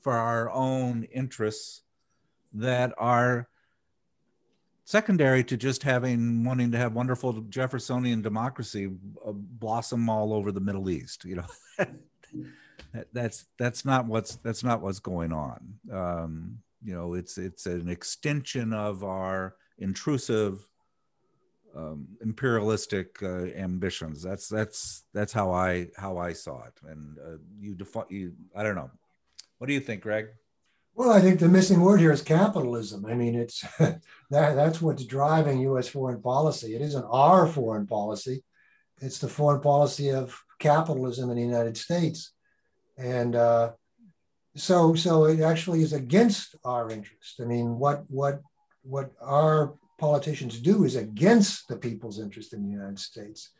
[0.00, 1.82] for our own interests
[2.52, 3.49] that are
[4.90, 8.90] secondary to just having wanting to have wonderful Jeffersonian democracy
[9.24, 11.24] uh, blossom all over the Middle East.
[11.24, 11.46] You know,
[12.92, 15.74] that, that's that's not what's that's not what's going on.
[15.92, 20.66] Um, you know, it's it's an extension of our intrusive
[21.76, 24.22] um, imperialistic uh, ambitions.
[24.22, 26.74] That's that's that's how I how I saw it.
[26.88, 28.32] And uh, you define you.
[28.56, 28.90] I don't know.
[29.58, 30.30] What do you think, Greg?
[30.94, 33.06] Well, I think the missing word here is capitalism.
[33.06, 35.88] I mean, it's that that's what's driving U.S.
[35.88, 36.74] foreign policy.
[36.74, 38.42] It isn't our foreign policy;
[39.00, 42.32] it's the foreign policy of capitalism in the United States,
[42.98, 43.72] and uh,
[44.56, 47.40] so so it actually is against our interest.
[47.40, 48.40] I mean, what what
[48.82, 53.50] what our politicians do is against the people's interest in the United States.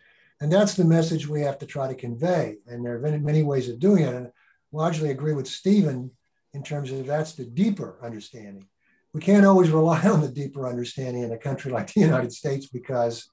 [0.40, 2.56] And that's the message we have to try to convey.
[2.66, 4.14] And there are many, many ways of doing it.
[4.14, 4.30] And I
[4.72, 6.10] largely agree with Stephen
[6.54, 8.66] in terms of that's the deeper understanding.
[9.12, 12.66] We can't always rely on the deeper understanding in a country like the United States
[12.66, 13.28] because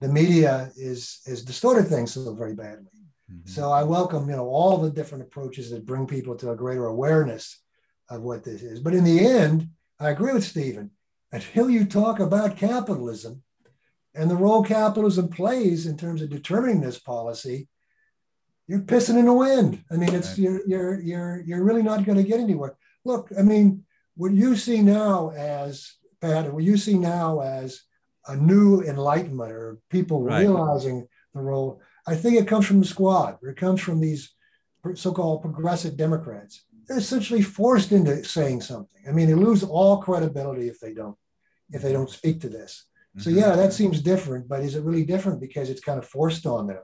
[0.00, 2.86] the media is is distorted things so very badly.
[3.30, 3.48] Mm-hmm.
[3.48, 6.86] So I welcome you know all the different approaches that bring people to a greater
[6.86, 7.60] awareness
[8.08, 8.80] of what this is.
[8.80, 9.68] But in the end,
[9.98, 10.90] I agree with Stephen
[11.32, 13.42] until you talk about capitalism
[14.14, 17.68] and the role capitalism plays in terms of determining this policy,
[18.70, 19.84] you're pissing in the wind.
[19.90, 22.76] I mean, it's you're you're you're you're really not going to get anywhere.
[23.04, 23.84] Look, I mean,
[24.16, 27.82] what you see now as Pat, what you see now as
[28.26, 30.40] a new enlightenment or people right.
[30.40, 33.38] realizing the role, I think it comes from the squad.
[33.42, 34.32] It comes from these
[34.94, 39.02] so-called progressive Democrats they're essentially forced into saying something.
[39.08, 41.16] I mean, they lose all credibility if they don't
[41.70, 42.86] if they don't speak to this.
[43.18, 43.38] So mm-hmm.
[43.38, 46.66] yeah, that seems different, but is it really different because it's kind of forced on
[46.66, 46.82] them?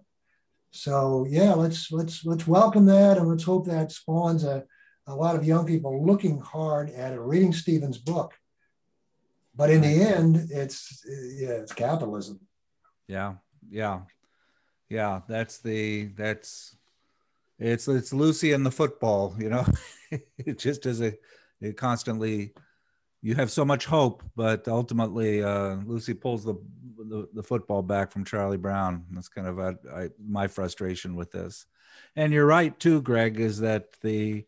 [0.76, 4.64] So yeah, let's let's let's welcome that and let's hope that spawns a,
[5.06, 8.34] a lot of young people looking hard at it, reading Stephen's book.
[9.54, 12.40] But in the end, it's yeah, it's capitalism.
[13.08, 13.34] Yeah,
[13.70, 14.00] yeah,
[14.90, 15.20] yeah.
[15.26, 16.76] That's the that's
[17.58, 19.64] it's it's Lucy and the football, you know.
[20.10, 21.14] it just is a
[21.60, 22.52] it constantly
[23.26, 26.54] you have so much hope, but ultimately uh, Lucy pulls the,
[26.96, 29.04] the, the football back from Charlie Brown.
[29.10, 31.66] That's kind of a, I, my frustration with this.
[32.14, 34.44] And you're right too, Greg, is that the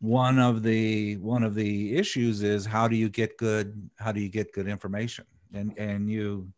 [0.00, 4.20] one of the one of the issues is how do you get good how do
[4.20, 6.50] you get good information and and you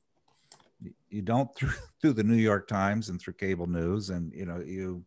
[1.11, 4.63] you don't through through the New York Times and through cable news and you know
[4.65, 5.05] you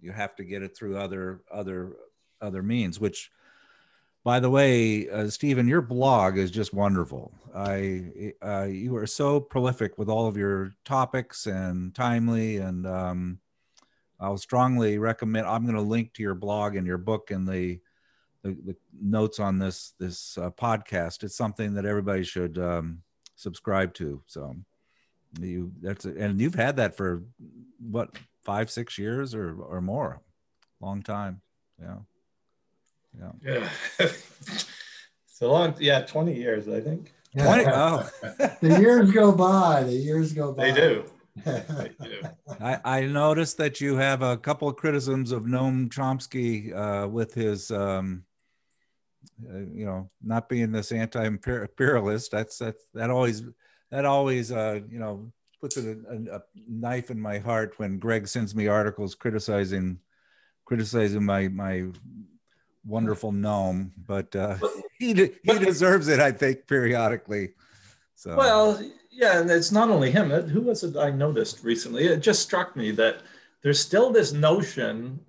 [0.00, 1.96] you have to get it through other other
[2.40, 3.30] other means which
[4.24, 7.32] by the way uh, stephen your blog is just wonderful.
[7.54, 13.40] I uh, you are so prolific with all of your topics and timely and um,
[14.20, 17.80] i'll strongly recommend i'm going to link to your blog and your book in the
[18.42, 21.22] the, the notes on this this uh, podcast.
[21.22, 23.02] It's something that everybody should um,
[23.36, 24.22] subscribe to.
[24.26, 24.56] So
[25.38, 27.22] you that's and you've had that for
[27.78, 28.10] what
[28.42, 30.20] five, six years or or more,
[30.80, 31.42] long time.
[31.80, 31.98] Yeah,
[33.18, 33.68] yeah, yeah.
[33.98, 37.12] it's a long, yeah, twenty years, I think.
[37.38, 38.08] 20, oh.
[38.60, 39.84] the years go by.
[39.84, 40.72] The years go by.
[40.72, 41.04] They do.
[41.44, 42.22] they do.
[42.60, 47.32] I, I noticed that you have a couple of criticisms of Noam Chomsky uh, with
[47.32, 48.24] his, um,
[49.48, 52.32] uh, you know, not being this anti-imperialist.
[52.32, 53.44] That's that's that always
[53.90, 58.26] that always uh, you know puts a, a, a, knife in my heart when Greg
[58.26, 59.98] sends me articles criticizing
[60.64, 61.86] criticizing my my
[62.84, 64.56] wonderful Noam, but uh,
[64.98, 67.54] he he deserves it, I think, periodically.
[68.14, 70.30] So well, yeah, and it's not only him.
[70.30, 72.06] Who was it I noticed recently?
[72.06, 73.22] It just struck me that
[73.62, 75.20] there's still this notion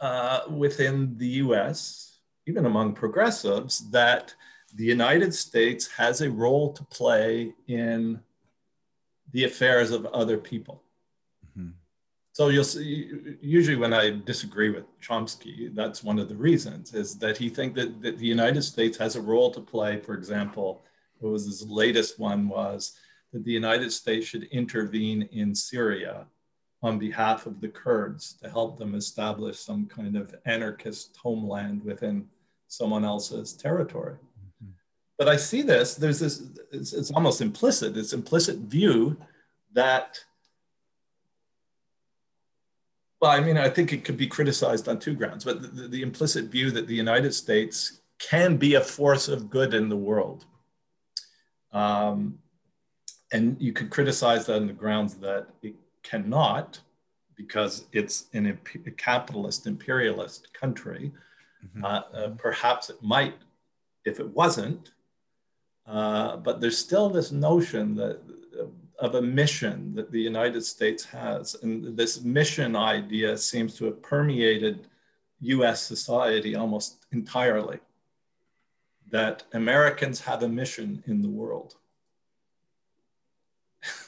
[0.00, 4.34] uh, within the U.S., even among progressives, that
[4.74, 8.20] the United States has a role to play in
[9.32, 10.82] the affairs of other people.
[12.30, 12.42] Mm-hmm.
[12.42, 17.18] So you'll see, usually when I disagree with Chomsky, that's one of the reasons is
[17.18, 19.98] that he thinks that, that the United States has a role to play.
[19.98, 20.82] For example,
[21.18, 22.92] what was his latest one was
[23.32, 26.26] that the United States should intervene in Syria
[26.82, 32.26] on behalf of the Kurds to help them establish some kind of anarchist homeland within
[32.68, 34.16] someone else's territory.
[35.18, 39.18] But I see this, there's this, it's, it's almost implicit, this implicit view
[39.74, 40.18] that,
[43.20, 46.02] well, I mean, I think it could be criticized on two grounds, but the, the
[46.02, 50.44] implicit view that the United States can be a force of good in the world.
[51.72, 52.38] Um,
[53.32, 56.80] and you could criticize that on the grounds that it cannot
[57.36, 61.12] because it's an imp- a capitalist imperialist country.
[61.64, 61.84] Mm-hmm.
[61.84, 63.34] Uh, uh, perhaps it might
[64.04, 64.92] if it wasn't,
[65.86, 68.16] Uh, but there's still this notion that
[69.00, 74.02] of a mission that the United States has, and this mission idea seems to have
[74.02, 74.86] permeated
[75.40, 75.82] U.S.
[75.82, 77.80] society almost entirely.
[79.10, 81.74] That Americans have a mission in the world.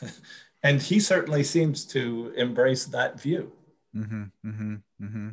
[0.63, 3.51] and he certainly seems to embrace that view.
[3.97, 5.29] Mm-hmm, mm-hmm, mm-hmm.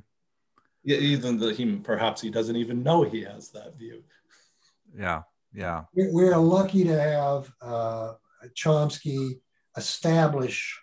[0.86, 4.02] Even though he perhaps he doesn't even know he has that view.
[4.98, 5.84] Yeah, yeah.
[5.94, 8.14] We're lucky to have uh,
[8.56, 9.40] Chomsky
[9.80, 10.80] establish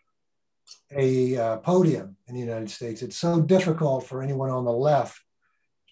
[0.90, 3.02] a uh, podium in the United States.
[3.02, 5.20] It's so difficult for anyone on the left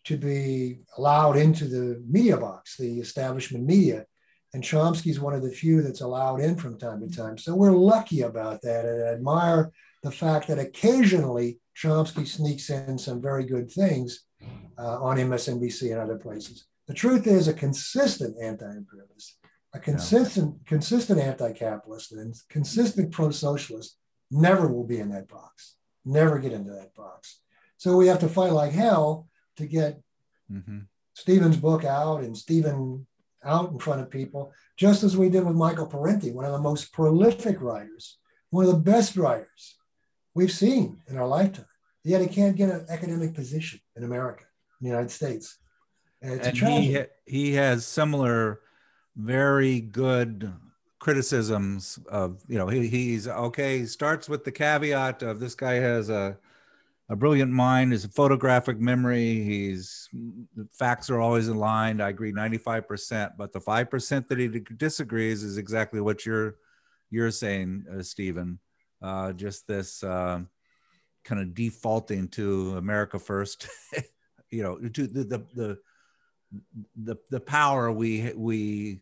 [0.04, 4.06] to be allowed into the media box, the establishment media.
[4.52, 7.38] And Chomsky is one of the few that's allowed in from time to time.
[7.38, 8.84] So we're lucky about that.
[8.84, 14.24] And I admire the fact that occasionally Chomsky sneaks in some very good things
[14.78, 16.66] uh, on MSNBC and other places.
[16.86, 19.38] The truth is, a consistent anti-imperialist,
[19.74, 20.68] a consistent, yeah.
[20.68, 23.98] consistent anti-capitalist, and consistent pro-socialist
[24.30, 25.74] never will be in that box.
[26.04, 27.40] Never get into that box.
[27.76, 30.00] So we have to fight like hell to get
[30.50, 30.80] mm-hmm.
[31.14, 33.06] Stephen's book out and Stephen
[33.44, 36.60] out in front of people, just as we did with Michael Parenti, one of the
[36.60, 38.18] most prolific writers,
[38.50, 39.76] one of the best writers
[40.34, 41.66] we've seen in our lifetime.
[42.04, 44.44] Yet he can't get an academic position in America,
[44.80, 45.58] in the United States.
[46.22, 48.60] And, and he, he has similar,
[49.16, 50.52] very good
[50.98, 55.74] criticisms of, you know, he, he's okay, he starts with the caveat of this guy
[55.74, 56.36] has a,
[57.08, 60.08] a brilliant mind, is a photographic memory, he's
[60.72, 62.02] facts are always aligned.
[62.02, 66.56] I agree 95%, but the 5% that he disagrees is exactly what you're
[67.10, 68.58] you're saying, uh, Stephen.
[69.02, 70.40] Uh, just this uh,
[71.24, 73.68] kind of defaulting to America first,
[74.50, 75.78] you know, to the, the the
[76.96, 79.00] the the power we we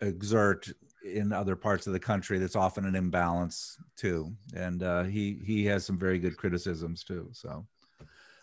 [0.00, 0.70] exert
[1.04, 4.32] in other parts of the country that's often an imbalance too.
[4.54, 7.66] And uh, he he has some very good criticisms too so.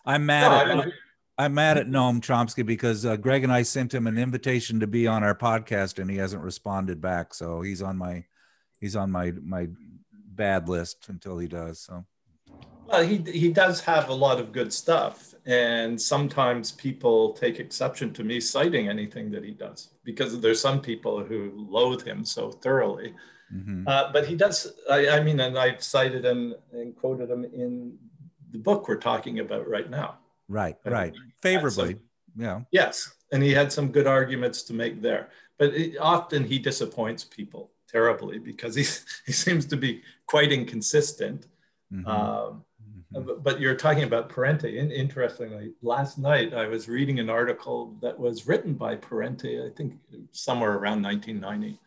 [0.05, 0.91] I'm mad no, at I
[1.37, 4.87] i'm mad at noam chomsky because uh, greg and i sent him an invitation to
[4.87, 7.33] be on our podcast and he hasn't responded back.
[7.33, 8.23] So he's on my
[8.79, 9.67] he's on my my
[10.11, 12.05] bad list until he does so
[12.87, 15.33] well, he, he does have a lot of good stuff.
[15.45, 20.81] And sometimes people take exception to me citing anything that he does because there's some
[20.81, 23.13] people who loathe him so thoroughly.
[23.53, 23.87] Mm-hmm.
[23.87, 27.95] Uh, but he does, I, I, mean, and I've cited him and quoted him in
[28.51, 30.17] the book we're talking about right now.
[30.47, 31.13] Right, right.
[31.43, 31.91] Favorably.
[31.91, 31.99] Some,
[32.37, 32.61] yeah.
[32.71, 33.13] Yes.
[33.31, 35.29] And he had some good arguments to make there.
[35.59, 38.85] But it, often he disappoints people terribly because he,
[39.27, 41.45] he seems to be quite inconsistent.
[41.93, 42.07] Mm-hmm.
[42.07, 42.63] Um.
[43.15, 44.77] But you're talking about Parenti.
[44.77, 49.93] interestingly, last night I was reading an article that was written by Parenti, I think
[50.31, 51.79] somewhere around 1990,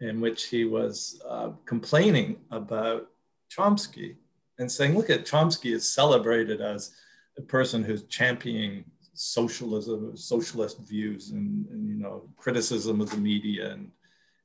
[0.00, 3.08] in which he was uh, complaining about
[3.50, 4.16] Chomsky
[4.58, 6.92] and saying, look at Chomsky is celebrated as
[7.38, 13.72] a person who's championing socialism, socialist views and, and you know, criticism of the media
[13.72, 13.90] and,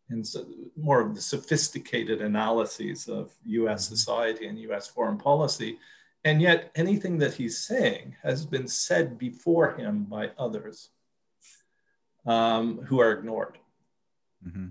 [0.09, 0.45] and so
[0.78, 3.95] more of the sophisticated analyses of US mm-hmm.
[3.95, 5.78] society and US foreign policy.
[6.26, 10.89] And yet, anything that he's saying has been said before him by others
[12.26, 13.57] um, who are ignored
[14.45, 14.67] mm-hmm.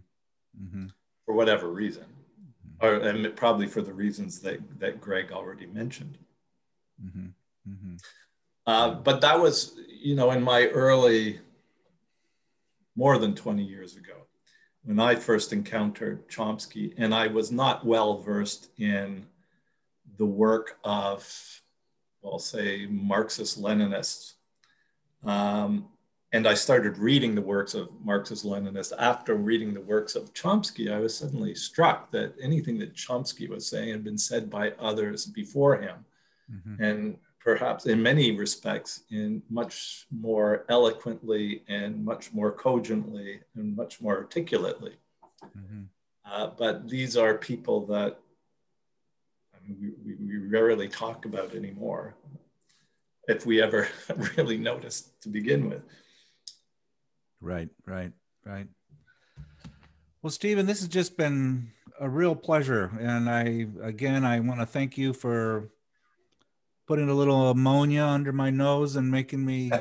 [0.63, 0.87] Mm-hmm.
[1.27, 2.87] for whatever reason, mm-hmm.
[2.87, 6.17] or and probably for the reasons that, that Greg already mentioned.
[7.05, 7.27] Mm-hmm.
[7.69, 7.95] Mm-hmm.
[8.67, 11.41] Uh, but that was, you know, in my early,
[12.97, 14.15] more than 20 years ago,
[14.85, 19.27] when I first encountered Chomsky, and I was not well versed in
[20.19, 21.61] the work of,
[22.23, 24.35] well, say, Marxist Leninists.
[25.25, 25.89] Um,
[26.35, 28.93] and I started reading the works of Marxist Leninists.
[28.99, 33.67] After reading the works of Chomsky, I was suddenly struck that anything that Chomsky was
[33.67, 36.05] saying had been said by others before him.
[36.51, 36.83] Mm-hmm.
[36.83, 44.01] And perhaps in many respects, in much more eloquently and much more cogently and much
[44.01, 44.95] more articulately.
[45.45, 45.83] Mm-hmm.
[46.25, 48.21] Uh, but these are people that
[49.69, 52.15] we, we, we rarely talk about anymore,
[53.29, 53.89] if we ever
[54.37, 55.83] really noticed to begin with.
[57.41, 58.13] Right, right,
[58.45, 58.69] right.
[60.23, 62.93] Well, Stephen, this has just been a real pleasure.
[63.01, 65.69] And I, again, I want to thank you for
[66.87, 69.73] putting a little ammonia under my nose and making me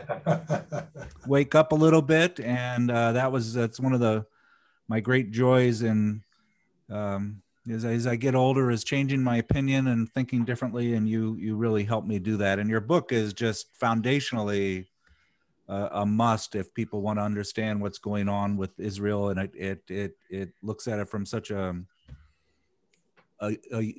[1.28, 2.40] wake up a little bit.
[2.40, 4.26] And uh, that was, that's one of the,
[4.88, 6.24] my great joys in
[6.90, 10.94] um, as, as I get older is changing my opinion and thinking differently.
[10.94, 12.60] And you, you really helped me do that.
[12.60, 14.88] And your book is just foundationally
[15.72, 19.52] a, a must if people want to understand what's going on with Israel, and it
[19.56, 21.76] it it, it looks at it from such a,
[23.40, 23.96] a, a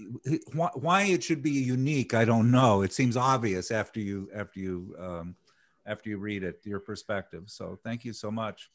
[0.52, 2.14] why, why it should be unique.
[2.14, 2.82] I don't know.
[2.82, 5.34] It seems obvious after you after you um,
[5.86, 7.44] after you read it, your perspective.
[7.46, 8.70] So thank you so much.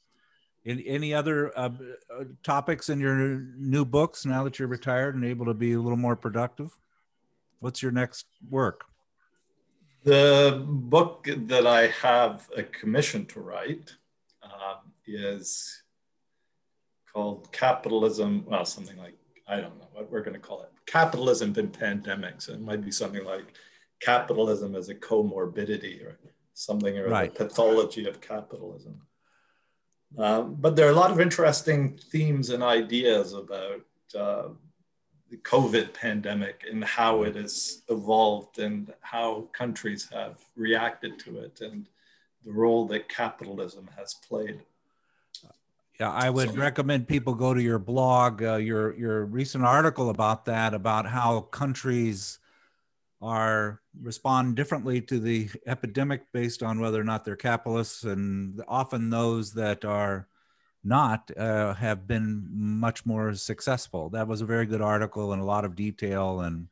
[0.68, 1.70] Any, any other uh,
[2.13, 3.15] uh, topics in your
[3.57, 6.78] new books now that you're retired and able to be a little more productive?
[7.59, 8.84] What's your next work?
[10.03, 13.95] The book that I have a commission to write
[14.43, 15.84] um, is
[17.13, 19.15] called Capitalism, well, something like,
[19.47, 20.70] I don't know what we're going to call it.
[20.86, 22.49] Capitalism in Pandemics.
[22.49, 23.53] It might be something like
[24.01, 26.20] capitalism as a comorbidity or
[26.53, 27.34] something, or right.
[27.34, 29.01] the pathology of capitalism.
[30.17, 33.81] Um, but there are a lot of interesting themes and ideas about
[34.17, 34.49] uh,
[35.29, 41.59] the COVID pandemic and how it has evolved and how countries have reacted to it
[41.61, 41.87] and
[42.45, 44.61] the role that capitalism has played.
[45.99, 50.11] Yeah, I would so, recommend people go to your blog, uh, your your recent article
[50.11, 52.37] about that, about how countries
[53.22, 59.09] are respond differently to the epidemic based on whether or not they're capitalists, and often
[59.09, 60.28] those that are
[60.84, 64.09] not uh, have been much more successful.
[64.09, 66.68] That was a very good article and a lot of detail, and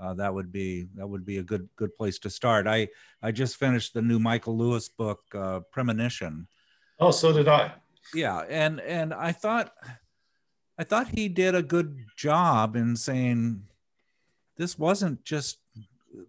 [0.00, 2.66] uh, that would be that would be a good good place to start.
[2.66, 2.88] I
[3.22, 6.48] I just finished the new Michael Lewis book, uh, Premonition.
[6.98, 7.72] Oh, so did I.
[8.14, 9.72] Yeah, and and I thought
[10.78, 13.64] I thought he did a good job in saying
[14.58, 15.58] this wasn't just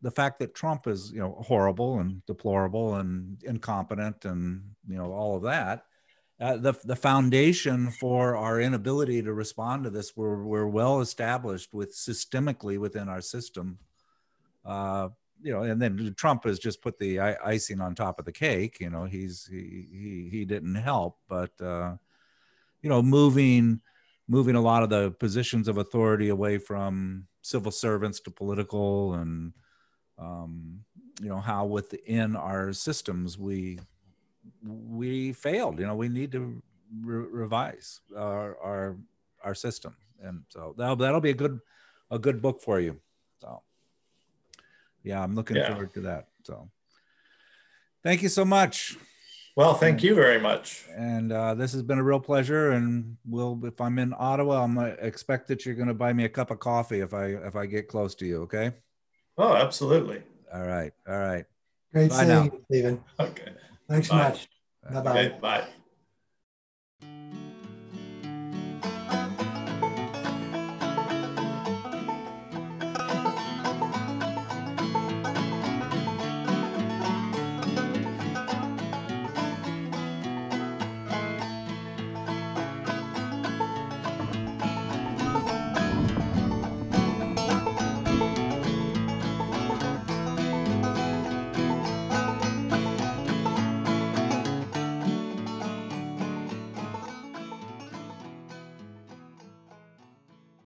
[0.02, 5.12] the fact that Trump is you know horrible and deplorable and incompetent and you know
[5.12, 5.86] all of that
[6.40, 11.74] uh, the, the foundation for our inability to respond to this we're, we're well established
[11.74, 13.78] with systemically within our system.
[14.64, 15.10] Uh,
[15.42, 18.78] you know and then trump has just put the icing on top of the cake
[18.80, 21.96] you know he's he he, he didn't help but uh,
[22.82, 23.80] you know moving
[24.28, 29.54] moving a lot of the positions of authority away from civil servants to political and
[30.18, 30.82] um,
[31.22, 33.80] you know how within our systems we
[34.64, 35.80] we failed.
[35.80, 36.62] You know, we need to
[37.02, 38.98] re- revise our, our
[39.44, 41.60] our system, and so that'll that'll be a good
[42.12, 43.00] a good book for you.
[43.42, 43.62] So,
[45.04, 45.70] yeah, I'm looking yeah.
[45.70, 46.28] forward to that.
[46.44, 46.70] So,
[48.04, 48.98] thank you so much.
[49.60, 50.86] Well, thank you very much.
[50.96, 52.72] And uh, this has been a real pleasure.
[52.72, 56.24] And we'll, if I'm in Ottawa, I'm gonna expect that you're going to buy me
[56.24, 58.44] a cup of coffee if I if I get close to you.
[58.44, 58.72] Okay.
[59.38, 60.24] Oh, absolutely.
[60.54, 60.94] All right.
[61.10, 61.44] All right.
[61.92, 62.44] Great Bye seeing now.
[62.44, 63.04] you, Stephen.
[63.20, 63.52] Okay.
[63.90, 64.30] Thanks Bye.
[64.30, 64.48] much.
[64.90, 65.26] Bye bye.
[65.26, 65.68] Okay, bye.